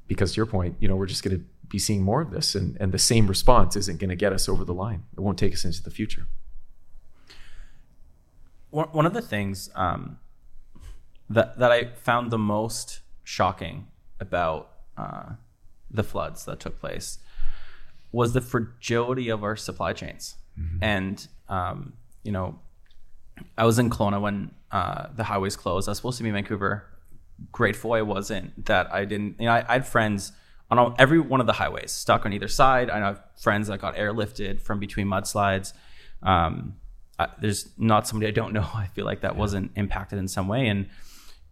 [0.08, 2.56] because to your point, you know, we're just going to be seeing more of this,
[2.56, 5.04] and, and the same response isn't going to get us over the line.
[5.18, 6.28] It won't take us into the future.
[8.70, 10.20] One of the things um,
[11.30, 13.88] that that I found the most shocking
[14.20, 15.34] about uh,
[15.90, 17.20] the floods that took place
[18.12, 20.36] was the fragility of our supply chains.
[20.60, 20.84] Mm-hmm.
[20.84, 22.60] And, um, you know,
[23.58, 25.88] I was in Kelowna when uh, the highways closed.
[25.88, 26.86] I was supposed to be in Vancouver.
[27.52, 30.32] Grateful I wasn't, that I didn't, you know, I, I had friends
[30.70, 32.89] on all, every one of the highways stuck on either side.
[32.89, 35.74] I know friends that got airlifted from between mudslides.
[36.24, 36.76] Um,
[37.20, 38.68] I, there's not somebody I don't know.
[38.74, 39.39] I feel like that yeah.
[39.39, 40.68] wasn't impacted in some way.
[40.68, 40.89] And,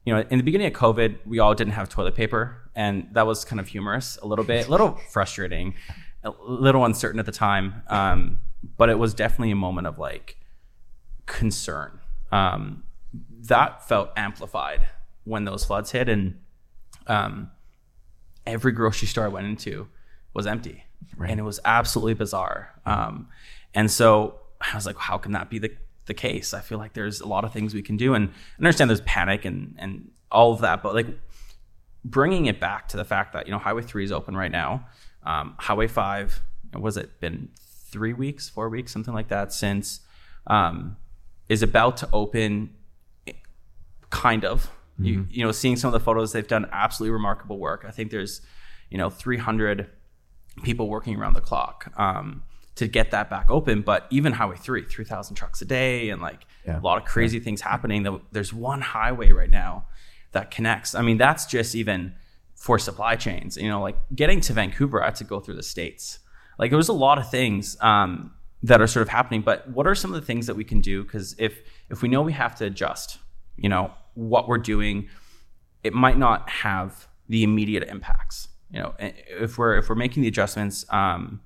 [0.05, 3.25] you know, in the beginning of COVID, we all didn't have toilet paper, and that
[3.25, 5.75] was kind of humorous, a little bit, a little frustrating,
[6.23, 7.83] a little uncertain at the time.
[7.87, 8.39] Um,
[8.77, 10.37] but it was definitely a moment of like
[11.25, 11.99] concern.
[12.31, 12.83] Um,
[13.41, 14.87] that felt amplified
[15.23, 16.39] when those floods hit, and
[17.07, 17.51] um,
[18.45, 19.87] every grocery store I went into
[20.33, 21.29] was empty, right.
[21.29, 22.73] and it was absolutely bizarre.
[22.85, 23.27] Um,
[23.73, 25.71] and so I was like, how can that be the
[26.05, 26.53] the case.
[26.53, 29.01] I feel like there's a lot of things we can do, and I understand there's
[29.01, 31.07] panic and and all of that, but like
[32.03, 34.87] bringing it back to the fact that you know Highway Three is open right now.
[35.23, 36.41] Um, Highway Five,
[36.73, 37.49] was it been
[37.93, 40.01] three weeks, four weeks, something like that since
[40.47, 40.97] um,
[41.47, 42.73] is about to open.
[44.09, 45.05] Kind of, mm-hmm.
[45.05, 47.85] you you know, seeing some of the photos, they've done absolutely remarkable work.
[47.87, 48.41] I think there's,
[48.91, 49.89] you know, 300
[50.63, 51.91] people working around the clock.
[51.97, 52.43] Um,
[52.75, 53.81] to get that back open.
[53.81, 56.79] But even Highway 3, 3,000 trucks a day and like yeah.
[56.79, 57.43] a lot of crazy yeah.
[57.43, 58.21] things happening.
[58.31, 59.85] There's one highway right now
[60.31, 60.95] that connects.
[60.95, 62.15] I mean, that's just even
[62.55, 63.57] for supply chains.
[63.57, 66.19] You know, like getting to Vancouver, I had to go through the States.
[66.57, 69.41] Like there was a lot of things um, that are sort of happening.
[69.41, 71.03] But what are some of the things that we can do?
[71.03, 73.19] Because if if we know we have to adjust,
[73.57, 75.09] you know, what we're doing,
[75.83, 78.47] it might not have the immediate impacts.
[78.71, 81.41] You know, if we're if we're making the adjustments, um,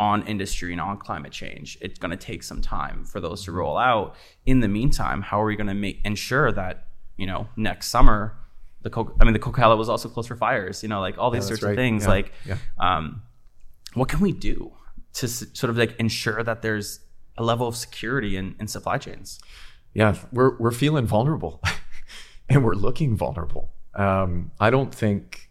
[0.00, 1.76] on industry and on climate change.
[1.80, 4.14] It's going to take some time for those to roll out.
[4.46, 6.86] In the meantime, how are we going to make ensure that
[7.16, 8.36] you know next summer
[8.82, 10.82] the Coca- I mean the Coquihalla was also closed for fires.
[10.82, 11.70] You know, like all these yeah, sorts right.
[11.70, 12.04] of things.
[12.04, 12.08] Yeah.
[12.08, 12.56] Like, yeah.
[12.78, 13.22] Um,
[13.94, 14.72] what can we do
[15.14, 17.00] to s- sort of like ensure that there's
[17.36, 19.40] a level of security in, in supply chains?
[19.94, 21.62] Yeah, we're we're feeling vulnerable,
[22.48, 23.72] and we're looking vulnerable.
[23.94, 25.50] Um, I don't think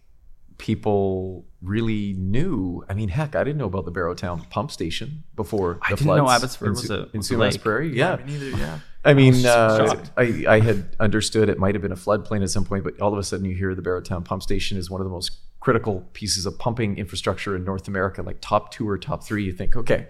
[0.58, 2.84] people really knew.
[2.90, 6.04] I mean, heck, I didn't know about the Barrowtown pump station before the I didn't
[6.04, 7.96] floods know Abbotsford in, was a in Sumas Prairie.
[7.96, 8.26] Yeah, yeah.
[8.26, 8.50] neither.
[8.58, 8.80] Yeah.
[9.04, 12.50] I mean, I, uh, I, I, had understood it might have been a floodplain at
[12.50, 15.00] some point, but all of a sudden you hear the Barrowtown pump station is one
[15.00, 18.98] of the most critical pieces of pumping infrastructure in North America, like top two or
[18.98, 19.44] top three.
[19.44, 20.08] You think, okay,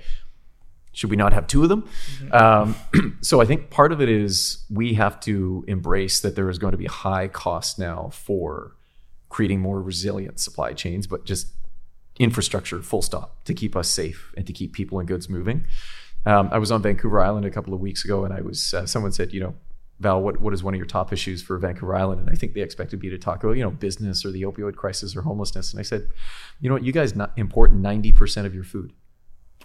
[0.91, 1.87] should we not have two of them?
[2.23, 2.33] Mm-hmm.
[2.93, 6.57] Um, so I think part of it is we have to embrace that there is
[6.57, 8.75] going to be high cost now for
[9.29, 11.47] creating more resilient supply chains, but just
[12.19, 15.65] infrastructure, full stop, to keep us safe and to keep people and goods moving.
[16.25, 18.85] Um, I was on Vancouver Island a couple of weeks ago, and I was uh,
[18.85, 19.55] someone said, you know,
[19.99, 22.21] Val, what, what is one of your top issues for Vancouver Island?
[22.21, 24.75] And I think they expected me to talk about, you know, business or the opioid
[24.75, 25.71] crisis or homelessness.
[25.71, 26.07] And I said,
[26.59, 28.93] you know what, you guys not import 90% of your food.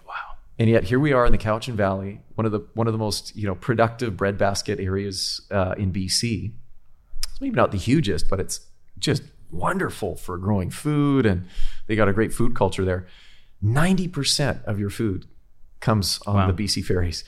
[0.06, 0.14] Wow.
[0.58, 2.98] And yet here we are in the Cowichan Valley, one of the one of the
[2.98, 6.52] most, you know, productive breadbasket areas uh, in BC.
[7.30, 8.60] It's maybe not the hugest, but it's
[8.98, 11.46] just wonderful for growing food and
[11.86, 13.06] they got a great food culture there.
[13.62, 15.26] 90% of your food
[15.80, 16.50] comes on wow.
[16.50, 17.22] the BC ferries.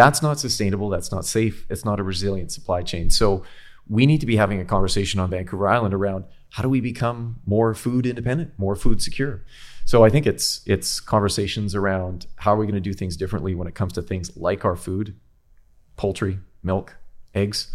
[0.00, 0.88] That's not sustainable.
[0.88, 1.66] That's not safe.
[1.68, 3.10] It's not a resilient supply chain.
[3.10, 3.44] So
[3.86, 7.40] we need to be having a conversation on Vancouver Island around how do we become
[7.44, 9.44] more food independent, more food secure.
[9.84, 13.54] So I think it's it's conversations around how are we going to do things differently
[13.54, 15.16] when it comes to things like our food,
[15.96, 16.96] poultry, milk,
[17.34, 17.70] eggs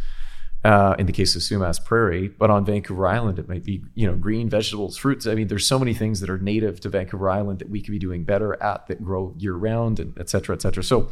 [0.66, 4.08] uh, in the case of Sumas Prairie, but on Vancouver Island, it might be you
[4.08, 5.28] know green vegetables, fruits.
[5.28, 7.92] I mean, there's so many things that are native to Vancouver Island that we could
[7.92, 10.84] be doing better at that grow year round, and et cetera, et cetera.
[10.84, 11.12] So,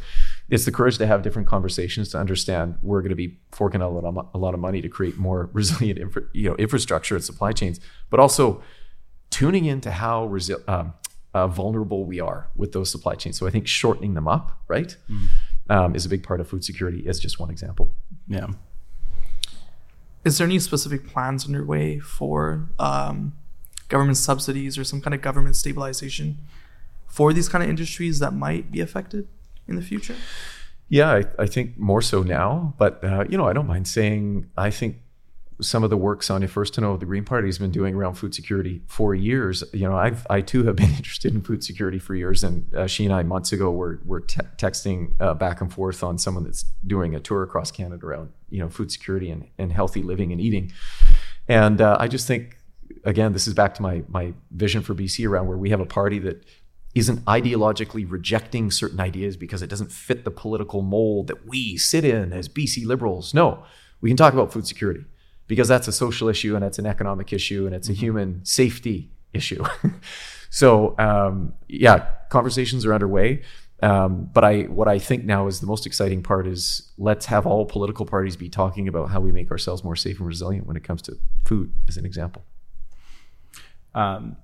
[0.50, 3.92] it's the courage to have different conversations to understand we're going to be forking out
[3.92, 7.14] a lot of, a lot of money to create more resilient infra, you know infrastructure
[7.14, 7.78] and supply chains,
[8.10, 8.60] but also
[9.30, 10.94] tuning into how resi- um,
[11.32, 13.38] uh, vulnerable we are with those supply chains.
[13.38, 15.28] So I think shortening them up, right, mm.
[15.70, 17.06] um, is a big part of food security.
[17.06, 17.94] Is just one example.
[18.26, 18.48] Yeah
[20.24, 23.34] is there any specific plans underway for um,
[23.88, 26.38] government subsidies or some kind of government stabilization
[27.06, 29.28] for these kind of industries that might be affected
[29.68, 30.16] in the future?
[30.88, 32.74] Yeah, I, I think more so now.
[32.78, 35.00] But uh, you know, I don't mind saying I think
[35.60, 38.34] some of the work Sonia Furstenau of the Green Party has been doing around food
[38.34, 39.62] security for years.
[39.72, 42.86] You know, I've I too have been interested in food security for years, and uh,
[42.86, 46.44] she and I months ago were were te- texting uh, back and forth on someone
[46.44, 50.32] that's doing a tour across Canada around you know food security and, and healthy living
[50.32, 50.72] and eating.
[51.48, 52.58] And uh, I just think
[53.04, 55.86] again, this is back to my my vision for BC around where we have a
[55.86, 56.44] party that
[56.94, 62.04] isn't ideologically rejecting certain ideas because it doesn't fit the political mold that we sit
[62.04, 63.34] in as BC liberals.
[63.34, 63.64] No,
[64.00, 65.04] we can talk about food security
[65.46, 68.00] because that's a social issue and it's an economic issue and it's a mm-hmm.
[68.00, 69.62] human safety issue.
[70.50, 73.42] so um, yeah, conversations are underway.
[73.82, 77.46] Um, but I, what I think now is the most exciting part is let's have
[77.46, 80.76] all political parties be talking about how we make ourselves more safe and resilient when
[80.76, 82.44] it comes to food, as an example.
[83.94, 84.38] Um,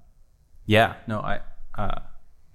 [0.66, 1.40] yeah, no, I,
[1.78, 2.00] uh,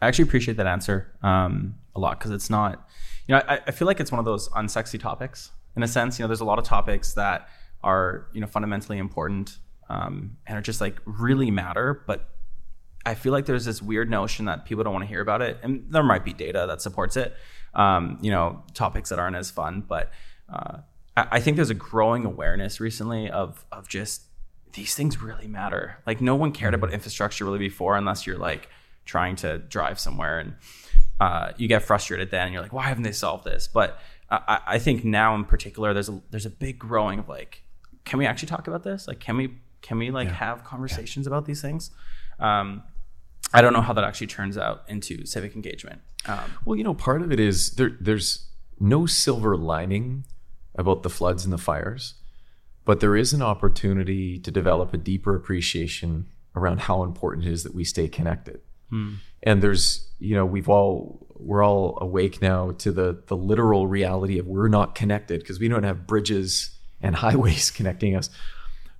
[0.01, 2.88] I actually appreciate that answer um, a lot because it's not,
[3.27, 6.19] you know, I, I feel like it's one of those unsexy topics in a sense.
[6.19, 7.49] You know, there's a lot of topics that
[7.86, 9.58] are, you know, fundamentally important
[9.89, 12.30] um, and are just like really matter, but
[13.06, 15.60] I feel like there's this weird notion that people don't want to hear about it,
[15.63, 17.36] and there might be data that supports it.
[17.76, 20.12] Um, you know, topics that aren't as fun, but
[20.52, 20.78] uh,
[21.15, 24.24] I, I think there's a growing awareness recently of of just
[24.74, 25.98] these things really matter.
[26.08, 28.69] Like no one cared about infrastructure really before, unless you're like
[29.06, 30.56] trying to drive somewhere and
[31.19, 32.45] uh, you get frustrated then.
[32.45, 33.67] And you're like, why haven't they solved this?
[33.67, 37.62] But I, I think now in particular, there's a there's a big growing of like,
[38.05, 39.07] can we actually talk about this?
[39.07, 40.35] Like, can we can we like yeah.
[40.35, 41.31] have conversations yeah.
[41.31, 41.91] about these things?
[42.39, 42.83] Um,
[43.53, 46.01] I don't know how that actually turns out into civic engagement.
[46.27, 48.47] Um, well, you know, part of it is there, there's
[48.79, 50.25] no silver lining
[50.75, 52.15] about the floods and the fires,
[52.83, 57.63] but there is an opportunity to develop a deeper appreciation around how important it is
[57.63, 58.61] that we stay connected.
[58.89, 59.15] Hmm.
[59.43, 64.39] And there's, you know, we've all we're all awake now to the the literal reality
[64.39, 66.74] of we're not connected because we don't have bridges
[67.05, 68.29] and highways connecting us.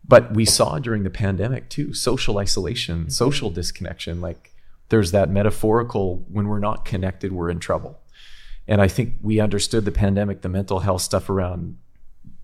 [0.08, 3.10] But we saw during the pandemic too social isolation mm-hmm.
[3.10, 4.52] social disconnection like
[4.90, 8.00] there's that metaphorical when we're not connected we're in trouble.
[8.68, 11.78] And i think we understood the pandemic the mental health stuff around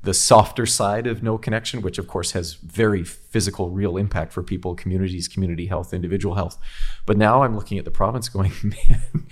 [0.04, 4.42] the softer side of no connection which of course has very physical real impact for
[4.42, 6.58] people communities community health individual health.
[7.06, 9.28] But now i'm looking at the province going man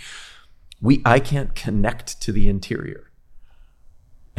[0.82, 3.09] we i can't connect to the interior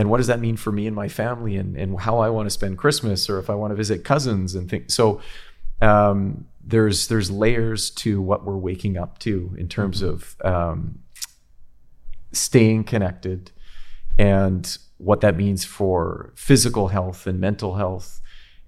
[0.00, 2.46] and what does that mean for me and my family and, and how I want
[2.46, 4.94] to spend Christmas or if I want to visit cousins and things.
[4.94, 5.20] So
[5.82, 10.14] um, there's there's layers to what we're waking up to in terms mm-hmm.
[10.14, 11.00] of um,
[12.32, 13.50] staying connected
[14.18, 18.22] and what that means for physical health and mental health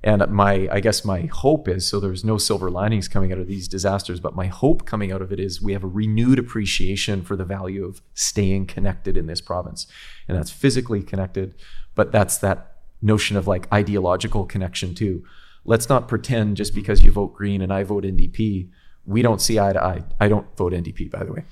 [0.05, 3.47] and my, I guess my hope is so there's no silver linings coming out of
[3.47, 7.23] these disasters, but my hope coming out of it is we have a renewed appreciation
[7.23, 9.87] for the value of staying connected in this province.
[10.27, 11.55] And that's physically connected,
[11.95, 15.25] but that's that notion of like ideological connection too.
[15.65, 18.71] Let's not pretend just because you vote green and I vote NDP,
[19.05, 20.03] we don't see eye to eye.
[20.21, 21.45] I don't vote NDP, by the way.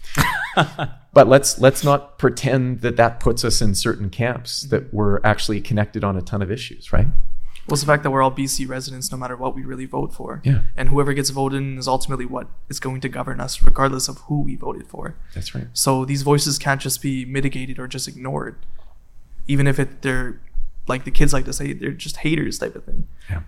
[1.13, 5.61] but let's let's not pretend that that puts us in certain camps that we're actually
[5.61, 7.07] connected on a ton of issues, right?
[7.70, 10.40] Was the fact that we're all BC residents, no matter what we really vote for.
[10.44, 10.62] Yeah.
[10.76, 14.18] And whoever gets voted in is ultimately what is going to govern us, regardless of
[14.18, 15.16] who we voted for.
[15.35, 15.68] That's right.
[15.72, 18.56] So these voices can't just be mitigated or just ignored,
[19.46, 20.40] even if it they're
[20.88, 23.09] like the kids like to say they're just haters type of thing.
[23.28, 23.42] Yeah.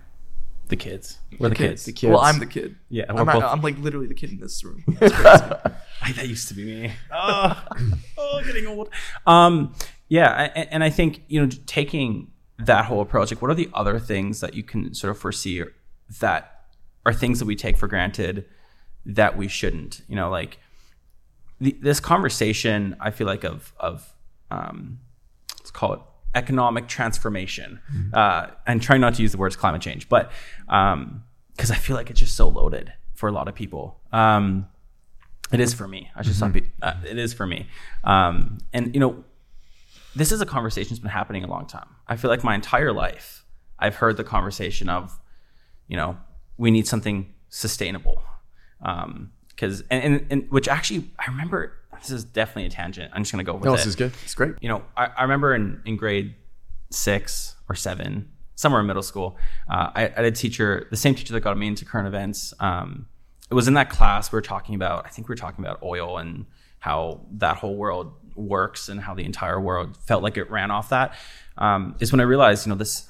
[0.69, 1.19] The kids.
[1.37, 1.69] We're the, the kids.
[1.69, 1.85] kids.
[1.85, 2.11] The kids.
[2.11, 2.75] Well, I'm the kid.
[2.89, 3.43] Yeah, I'm, both...
[3.43, 4.83] I'm like literally the kid in this room.
[4.99, 6.91] that used to be me.
[7.11, 7.63] Oh,
[8.17, 8.89] oh, getting old.
[9.27, 9.75] Um,
[10.07, 13.69] yeah, and, and I think you know taking that whole approach like what are the
[13.73, 15.63] other things that you can sort of foresee
[16.19, 16.65] that
[17.05, 18.45] are things that we take for granted
[19.05, 20.59] that we shouldn't you know like
[21.59, 24.13] the, this conversation i feel like of of
[24.51, 24.99] um,
[25.59, 25.99] let's call it
[26.35, 28.09] economic transformation mm-hmm.
[28.13, 30.31] uh, and trying not to use the words climate change but
[30.65, 31.23] because um,
[31.71, 34.67] i feel like it's just so loaded for a lot of people um,
[35.51, 36.69] it is for me i should mm-hmm.
[36.83, 37.67] uh, it is for me
[38.03, 39.23] um, and you know
[40.15, 41.87] this is a conversation that's been happening a long time.
[42.13, 43.43] I feel like my entire life,
[43.79, 45.19] I've heard the conversation of,
[45.87, 46.15] you know,
[46.57, 48.21] we need something sustainable.
[48.79, 53.11] Because, um, and, and, and, which actually, I remember, this is definitely a tangent.
[53.15, 53.77] I'm just going to go with no, it.
[53.77, 54.11] this is good.
[54.23, 54.53] It's great.
[54.61, 56.35] You know, I, I remember in, in grade
[56.91, 59.35] six or seven, somewhere in middle school,
[59.67, 62.53] uh, I, I, had a teacher, the same teacher that got me into current events.
[62.59, 63.07] Um,
[63.49, 65.81] it was in that class we were talking about, I think we were talking about
[65.81, 66.45] oil and
[66.77, 70.89] how that whole world works and how the entire world felt like it ran off
[70.89, 71.15] that
[71.57, 73.07] um, is when I realized, you know, this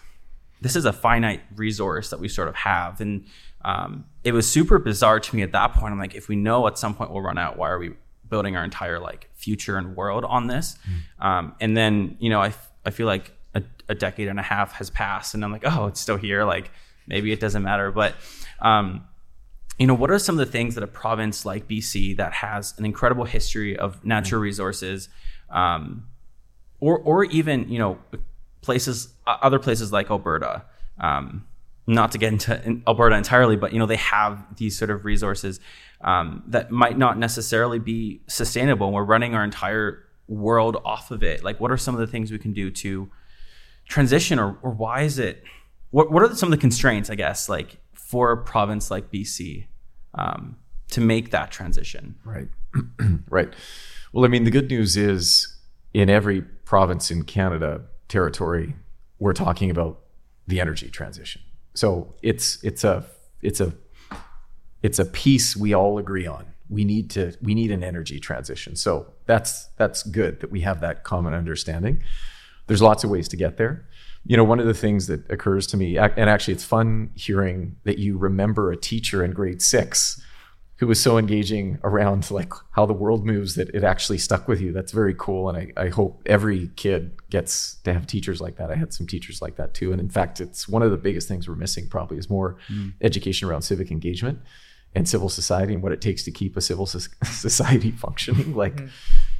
[0.61, 3.25] this is a finite resource that we sort of have, and
[3.65, 5.91] um, it was super bizarre to me at that point.
[5.91, 7.93] I'm like, if we know at some point we'll run out, why are we
[8.29, 10.77] building our entire like future and world on this?
[11.19, 11.25] Mm.
[11.25, 12.53] Um, and then, you know, I
[12.85, 15.87] I feel like a, a, decade and a half has passed, and I'm like, oh,
[15.87, 16.45] it's still here.
[16.45, 16.71] Like
[17.07, 18.15] maybe it doesn't matter, but
[18.61, 19.05] um,
[19.79, 22.73] you know, what are some of the things that a province like BC that has
[22.77, 24.45] an incredible history of natural mm-hmm.
[24.45, 25.09] resources,
[25.49, 26.07] um,
[26.79, 27.97] or or even you know
[28.61, 30.63] places, other places like Alberta,
[30.99, 31.45] um,
[31.87, 35.59] not to get into Alberta entirely, but you know they have these sort of resources
[36.01, 38.87] um, that might not necessarily be sustainable.
[38.87, 41.43] And we're running our entire world off of it.
[41.43, 43.09] Like, what are some of the things we can do to
[43.87, 45.43] transition, or or why is it?
[45.89, 47.09] What what are some of the constraints?
[47.09, 47.77] I guess like
[48.13, 49.65] for a province like BC
[50.13, 50.55] um,
[50.91, 52.13] to make that transition.
[52.23, 52.47] Right.
[53.27, 53.51] right.
[54.11, 55.57] Well, I mean, the good news is
[55.95, 58.75] in every province in Canada territory,
[59.17, 59.99] we're talking about
[60.45, 61.41] the energy transition.
[61.73, 63.03] So it's it's a
[63.41, 63.73] it's a
[64.83, 66.45] it's a piece we all agree on.
[66.69, 68.75] We need to we need an energy transition.
[68.75, 72.03] So that's that's good that we have that common understanding.
[72.67, 73.87] There's lots of ways to get there.
[74.25, 77.75] You know, one of the things that occurs to me, and actually it's fun hearing
[77.83, 80.21] that you remember a teacher in grade six
[80.83, 84.59] who was so engaging around like how the world moves that it actually stuck with
[84.59, 84.73] you.
[84.73, 85.47] That's very cool.
[85.47, 88.71] And I, I hope every kid gets to have teachers like that.
[88.71, 89.91] I had some teachers like that too.
[89.91, 92.91] And in fact, it's one of the biggest things we're missing probably is more mm.
[93.01, 94.39] education around civic engagement
[94.95, 96.85] and civil society and what it takes to keep a civil
[97.23, 98.89] society functioning, like mm.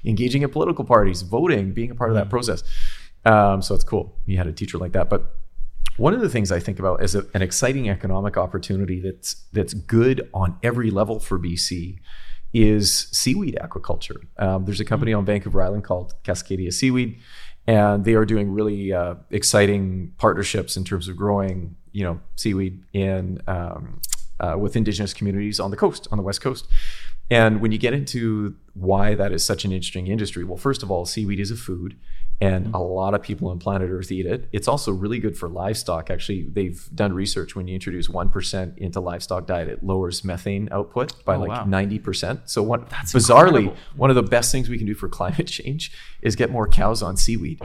[0.06, 2.30] engaging in political parties, voting, being a part of that mm.
[2.30, 2.64] process.
[3.26, 4.18] Um, so it's cool.
[4.26, 5.10] You had a teacher like that.
[5.10, 5.36] But
[5.98, 9.74] one of the things I think about as a, an exciting economic opportunity that's that's
[9.74, 12.00] good on every level for BC
[12.54, 14.18] is seaweed aquaculture.
[14.38, 15.20] Um, there's a company mm-hmm.
[15.20, 17.20] on Vancouver Island called Cascadia Seaweed,
[17.68, 22.84] and they are doing really uh, exciting partnerships in terms of growing, you know, seaweed
[22.94, 24.02] in um,
[24.40, 26.68] uh, with Indigenous communities on the coast, on the west coast.
[27.30, 30.92] And when you get into why that is such an interesting industry, well, first of
[30.92, 31.98] all, seaweed is a food
[32.42, 32.76] and mm-hmm.
[32.76, 34.50] a lot of people on planet Earth eat it.
[34.52, 36.10] It's also really good for livestock.
[36.10, 41.24] Actually, they've done research when you introduce 1% into livestock diet, it lowers methane output
[41.26, 41.66] by oh, like wow.
[41.66, 42.42] 90%.
[42.50, 43.78] So what That's bizarrely, incredible.
[43.96, 47.02] one of the best things we can do for climate change is get more cows
[47.02, 47.62] on seaweed.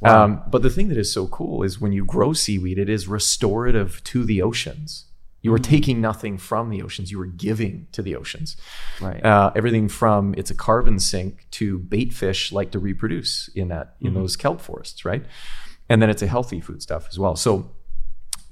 [0.00, 0.24] Wow.
[0.24, 3.06] Um, but the thing that is so cool is when you grow seaweed, it is
[3.06, 5.06] restorative to the oceans.
[5.42, 5.64] You were mm.
[5.64, 8.56] taking nothing from the oceans; you were giving to the oceans.
[9.00, 9.24] Right.
[9.24, 13.96] Uh, everything from it's a carbon sink to bait fish like to reproduce in that
[14.00, 14.20] in mm-hmm.
[14.20, 15.24] those kelp forests, right?
[15.88, 17.36] And then it's a healthy food stuff as well.
[17.36, 17.72] So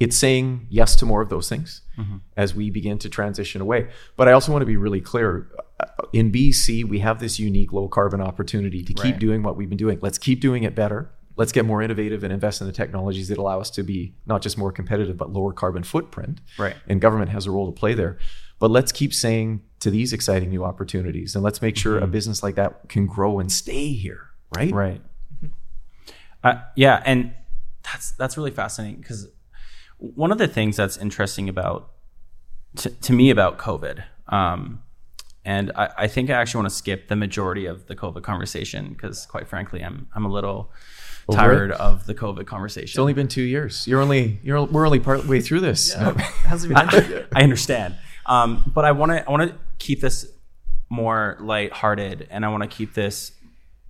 [0.01, 2.17] it's saying yes to more of those things mm-hmm.
[2.37, 3.89] as we begin to transition away.
[4.17, 5.49] But I also want to be really clear.
[5.81, 9.19] Uh, in BC, we have this unique low carbon opportunity to keep right.
[9.19, 9.99] doing what we've been doing.
[10.01, 13.39] Let's keep doing it better let's get more innovative and invest in the technologies that
[13.39, 16.41] allow us to be not just more competitive but lower carbon footprint.
[16.59, 16.77] Right.
[16.89, 18.19] And government has a role to play there.
[18.59, 22.05] But let's keep saying to these exciting new opportunities and let's make sure mm-hmm.
[22.05, 24.73] a business like that can grow and stay here, right?
[24.73, 25.01] Right.
[26.43, 27.33] Uh, yeah, and
[27.83, 29.29] that's that's really fascinating because
[29.99, 31.91] one of the things that's interesting about
[32.77, 34.83] to, to me about COVID, um,
[35.45, 38.91] and I, I, think I actually want to skip the majority of the COVID conversation
[38.91, 40.71] because, quite frankly, I'm I'm a little
[41.29, 41.81] over tired it?
[41.81, 42.89] of the COVID conversation.
[42.89, 43.87] It's only been two years.
[43.87, 45.95] You're only you're we're only part way through this.
[45.95, 46.13] Yeah.
[46.45, 50.27] hasn't been I, I understand, um, but I want to I want to keep this
[50.91, 53.33] more lighthearted, and I want to keep this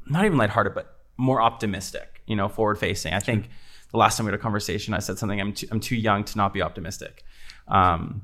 [0.07, 2.23] not even lighthearted, but more optimistic.
[2.27, 3.15] You know, forward facing.
[3.15, 3.49] I think
[3.93, 5.41] the last time we had a conversation, I said something.
[5.41, 7.25] I'm too, I'm too young to not be optimistic,
[7.69, 8.23] um,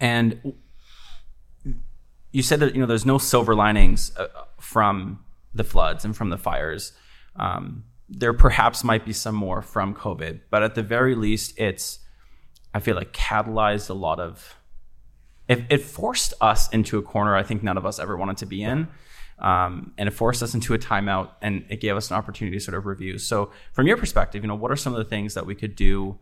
[0.00, 0.54] and
[2.30, 4.28] you said that you know there's no silver linings uh,
[4.60, 6.92] from the floods and from the fires.
[7.36, 7.84] Um,
[8.14, 11.98] there perhaps might be some more from COVID, but at the very least, it's
[12.74, 14.56] I feel like catalyzed a lot of.
[15.48, 18.46] It, it forced us into a corner I think none of us ever wanted to
[18.46, 18.88] be in.
[19.38, 22.62] Um, and it forced us into a timeout and it gave us an opportunity to
[22.62, 23.18] sort of review.
[23.18, 25.74] So, from your perspective, you know, what are some of the things that we could
[25.74, 26.18] do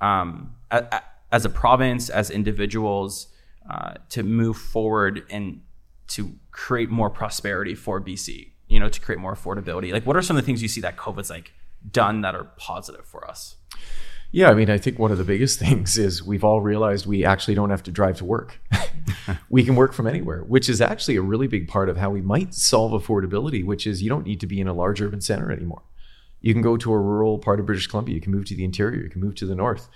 [0.00, 3.28] um, a, a, as a province, as individuals,
[3.70, 5.60] uh, to move forward and
[6.08, 8.53] to create more prosperity for BC?
[8.74, 9.92] You know, to create more affordability?
[9.92, 11.52] Like, what are some of the things you see that COVID's like
[11.90, 13.56] done that are positive for us?
[14.32, 17.24] Yeah, I mean, I think one of the biggest things is we've all realized we
[17.24, 18.60] actually don't have to drive to work.
[19.48, 22.20] we can work from anywhere, which is actually a really big part of how we
[22.20, 25.52] might solve affordability, which is you don't need to be in a large urban center
[25.52, 25.82] anymore.
[26.40, 28.64] You can go to a rural part of British Columbia, you can move to the
[28.64, 29.88] interior, you can move to the north.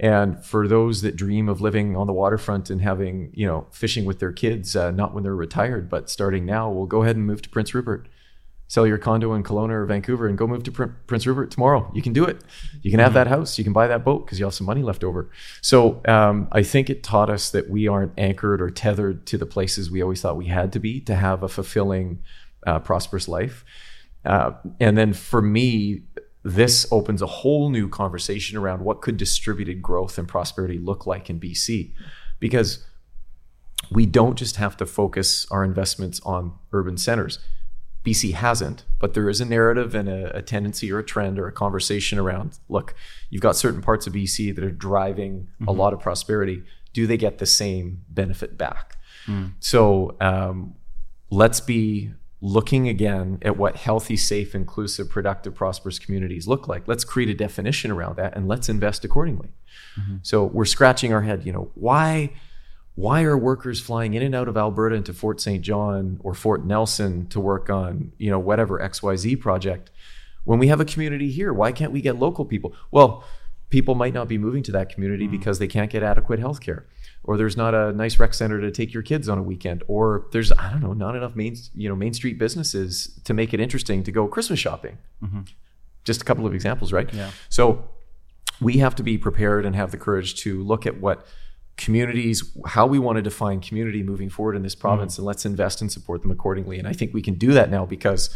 [0.00, 4.04] And for those that dream of living on the waterfront and having, you know, fishing
[4.04, 7.26] with their kids, uh, not when they're retired, but starting now, we'll go ahead and
[7.26, 8.08] move to Prince Rupert
[8.68, 11.90] sell your condo in Kelowna or Vancouver and go move to Prince Rupert tomorrow.
[11.94, 12.40] You can do it.
[12.82, 13.14] You can have mm-hmm.
[13.16, 13.58] that house.
[13.58, 15.30] You can buy that boat because you have some money left over.
[15.60, 19.46] So um, I think it taught us that we aren't anchored or tethered to the
[19.46, 22.22] places we always thought we had to be to have a fulfilling,
[22.66, 23.64] uh, prosperous life.
[24.24, 26.02] Uh, and then for me,
[26.42, 31.28] this opens a whole new conversation around what could distributed growth and prosperity look like
[31.28, 31.92] in BC,
[32.40, 32.84] because
[33.90, 37.38] we don't just have to focus our investments on urban centers
[38.04, 41.46] BC hasn't, but there is a narrative and a, a, tendency or a trend or
[41.46, 42.94] a conversation around look,
[43.30, 45.68] you've got certain parts of BC that are driving mm-hmm.
[45.68, 46.62] a lot of prosperity.
[46.92, 48.96] Do they get the same benefit back?
[49.26, 49.52] Mm.
[49.58, 50.74] So um,
[51.30, 56.86] let's be looking again at what healthy, safe, inclusive, productive, prosperous communities look like.
[56.86, 59.48] Let's create a definition around that and let's invest accordingly.
[59.98, 60.16] Mm-hmm.
[60.22, 62.34] So we're scratching our head, you know, why?
[62.94, 65.62] Why are workers flying in and out of Alberta into Fort St.
[65.62, 69.90] John or Fort Nelson to work on, you know, whatever XYZ project
[70.44, 71.52] when we have a community here?
[71.52, 72.72] Why can't we get local people?
[72.90, 73.24] Well,
[73.70, 75.36] people might not be moving to that community mm-hmm.
[75.36, 76.86] because they can't get adequate health care
[77.24, 80.26] or there's not a nice rec center to take your kids on a weekend or
[80.30, 83.58] there's i don't know not enough main you know main street businesses to make it
[83.58, 85.40] interesting to go christmas shopping mm-hmm.
[86.04, 87.88] just a couple of examples right yeah so
[88.60, 91.26] we have to be prepared and have the courage to look at what
[91.76, 95.22] communities how we want to define community moving forward in this province mm-hmm.
[95.22, 97.84] and let's invest and support them accordingly and i think we can do that now
[97.84, 98.34] because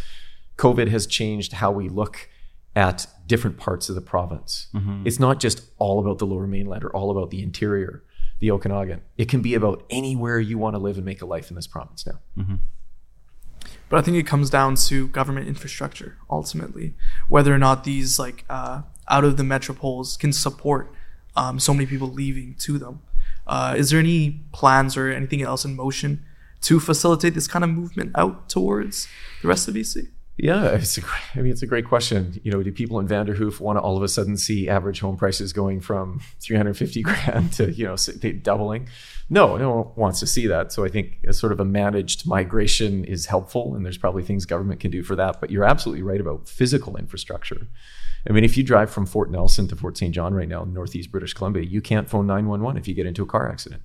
[0.56, 2.28] covid has changed how we look
[2.74, 5.06] at different parts of the province mm-hmm.
[5.06, 8.02] it's not just all about the lower mainland or all about the interior
[8.40, 11.48] the okanagan it can be about anywhere you want to live and make a life
[11.48, 12.56] in this province now mm-hmm.
[13.88, 16.94] but i think it comes down to government infrastructure ultimately
[17.28, 20.92] whether or not these like uh, out of the metropoles can support
[21.36, 23.00] um, so many people leaving to them
[23.48, 26.24] uh, is there any plans or anything else in motion
[26.60, 29.08] to facilitate this kind of movement out towards
[29.42, 30.08] the rest of BC?
[30.38, 31.02] Yeah, it's a,
[31.34, 32.40] I mean, it's a great question.
[32.44, 35.16] You know, do people in Vanderhoof want to all of a sudden see average home
[35.16, 37.96] prices going from 350 grand to, you know,
[38.42, 38.88] doubling?
[39.28, 40.72] No, no one wants to see that.
[40.72, 44.46] So I think a sort of a managed migration is helpful, and there's probably things
[44.46, 45.40] government can do for that.
[45.40, 47.66] But you're absolutely right about physical infrastructure.
[48.28, 50.14] I mean, if you drive from Fort Nelson to Fort St.
[50.14, 53.22] John right now in northeast British Columbia, you can't phone 911 if you get into
[53.22, 53.82] a car accident.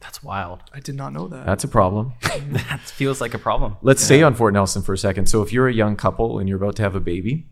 [0.00, 0.62] That's wild.
[0.72, 1.46] I did not know that.
[1.46, 2.12] That's a problem.
[2.22, 3.76] that feels like a problem.
[3.82, 4.06] Let's yeah.
[4.06, 5.26] stay on Fort Nelson for a second.
[5.26, 7.46] So if you're a young couple and you're about to have a baby,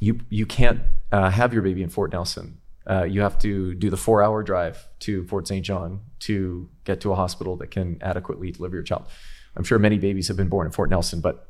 [0.00, 0.80] you you can't
[1.12, 2.58] uh, have your baby in Fort Nelson.
[2.88, 5.64] Uh, you have to do the four-hour drive to Fort St.
[5.64, 9.06] John to get to a hospital that can adequately deliver your child.
[9.54, 11.49] I'm sure many babies have been born in Fort Nelson, but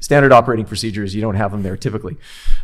[0.00, 2.16] standard operating procedures you don't have them there typically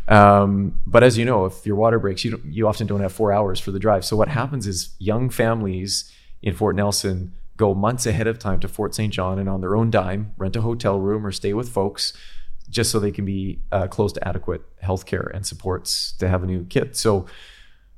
[0.09, 3.33] um, but as you know if your water breaks you, you often don't have four
[3.33, 6.11] hours for the drive so what happens is young families
[6.43, 9.77] in fort nelson go months ahead of time to fort st john and on their
[9.77, 12.13] own dime rent a hotel room or stay with folks
[12.69, 16.43] just so they can be uh, close to adequate health care and supports to have
[16.43, 17.27] a new kid so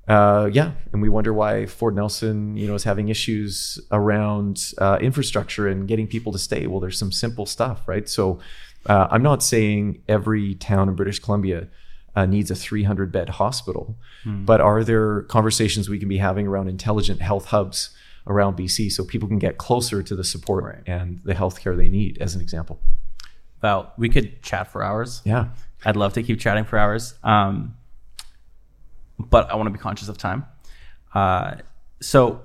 [0.08, 4.98] uh, yeah, and we wonder why Fort Nelson, you know, is having issues around uh,
[5.00, 6.66] infrastructure and getting people to stay.
[6.66, 8.08] Well, there's some simple stuff, right?
[8.08, 8.40] So
[8.86, 11.68] uh, I'm not saying every town in British Columbia
[12.14, 14.44] uh, needs a 300 bed hospital, hmm.
[14.44, 17.90] but are there conversations we can be having around intelligent health hubs
[18.26, 20.82] around BC so people can get closer to the support right.
[20.86, 22.80] and the healthcare they need, as an example?
[23.62, 25.22] Well, we could chat for hours.
[25.24, 25.48] Yeah.
[25.84, 27.14] I'd love to keep chatting for hours.
[27.22, 27.76] Um,
[29.18, 30.44] but I want to be conscious of time.
[31.14, 31.56] Uh,
[32.00, 32.42] so,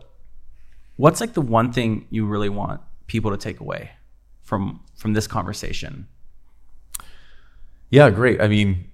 [0.95, 3.91] what's like the one thing you really want people to take away
[4.43, 6.07] from from this conversation?
[7.89, 8.41] Yeah, great.
[8.41, 8.91] I mean,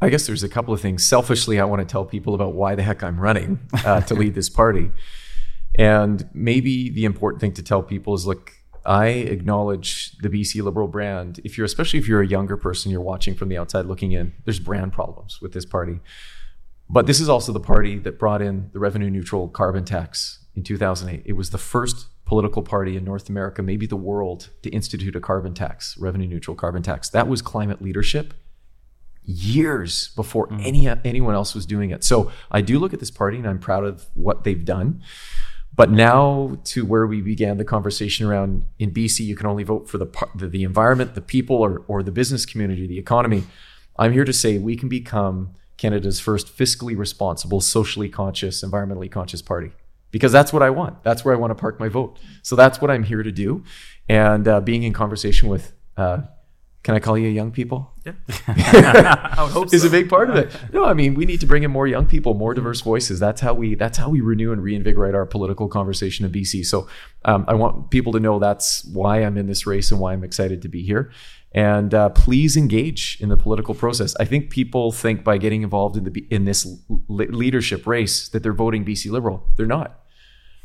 [0.00, 1.04] I guess there's a couple of things.
[1.04, 4.34] Selfishly, I want to tell people about why the heck I'm running uh, to lead
[4.34, 4.90] this party.
[5.74, 8.52] And maybe the important thing to tell people is look,
[8.84, 11.40] I acknowledge the BC Liberal brand.
[11.44, 14.32] If you're, especially if you're a younger person, you're watching from the outside looking in,
[14.44, 16.00] there's brand problems with this party.
[16.88, 20.62] But this is also the party that brought in the revenue neutral carbon tax in
[20.62, 21.22] 2008.
[21.26, 25.20] It was the first political party in North America, maybe the world, to institute a
[25.20, 27.08] carbon tax, revenue neutral carbon tax.
[27.08, 28.34] That was climate leadership
[29.22, 30.64] years before mm.
[30.64, 32.04] any anyone else was doing it.
[32.04, 35.02] So I do look at this party and I'm proud of what they've done.
[35.74, 39.88] But now to where we began the conversation around in BC, you can only vote
[39.88, 43.44] for the the, the environment, the people, or or the business community, the economy.
[43.98, 49.42] I'm here to say we can become Canada's first fiscally responsible, socially conscious, environmentally conscious
[49.42, 49.72] party
[50.16, 51.04] because that's what I want.
[51.04, 52.18] That's where I want to park my vote.
[52.42, 53.64] So that's what I'm here to do.
[54.08, 56.22] And uh, being in conversation with, uh,
[56.82, 57.92] can I call you young people?
[58.06, 58.12] Yeah.
[58.48, 59.76] I would hope so.
[59.76, 60.56] is a big part of it.
[60.72, 63.20] No, I mean, we need to bring in more young people, more diverse voices.
[63.20, 66.64] That's how we, that's how we renew and reinvigorate our political conversation in BC.
[66.64, 66.88] So
[67.26, 70.24] um, I want people to know that's why I'm in this race and why I'm
[70.24, 71.12] excited to be here.
[71.52, 74.14] And uh, please engage in the political process.
[74.18, 76.66] I think people think by getting involved in the in this
[77.08, 79.46] leadership race that they're voting BC Liberal.
[79.56, 80.05] They're not.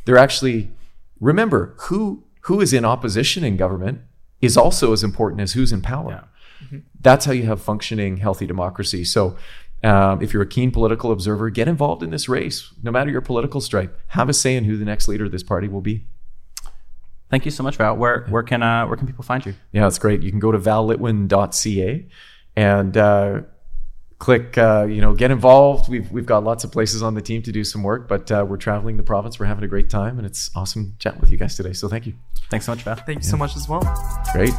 [0.05, 0.71] They're actually
[1.19, 4.01] remember who who is in opposition in government
[4.41, 6.09] is also as important as who's in power.
[6.09, 6.65] Yeah.
[6.65, 6.77] Mm-hmm.
[6.99, 9.03] That's how you have functioning, healthy democracy.
[9.03, 9.37] So,
[9.83, 13.21] um, if you're a keen political observer, get involved in this race, no matter your
[13.21, 13.99] political stripe.
[14.07, 16.05] Have a say in who the next leader of this party will be.
[17.31, 17.95] Thank you so much, Val.
[17.95, 19.55] Where where can uh, where can people find you?
[19.71, 20.21] Yeah, that's great.
[20.21, 22.07] You can go to vallitwin.ca
[22.55, 23.41] and uh,
[24.21, 25.89] click, uh, you know, get involved.
[25.89, 28.45] We've we've got lots of places on the team to do some work, but uh,
[28.47, 29.39] we're traveling the province.
[29.39, 31.73] We're having a great time, and it's awesome chatting with you guys today.
[31.73, 32.13] So thank you.
[32.49, 32.95] Thanks so much, Val.
[32.95, 33.31] Thank you yeah.
[33.31, 33.81] so much as well.
[34.31, 34.53] Great.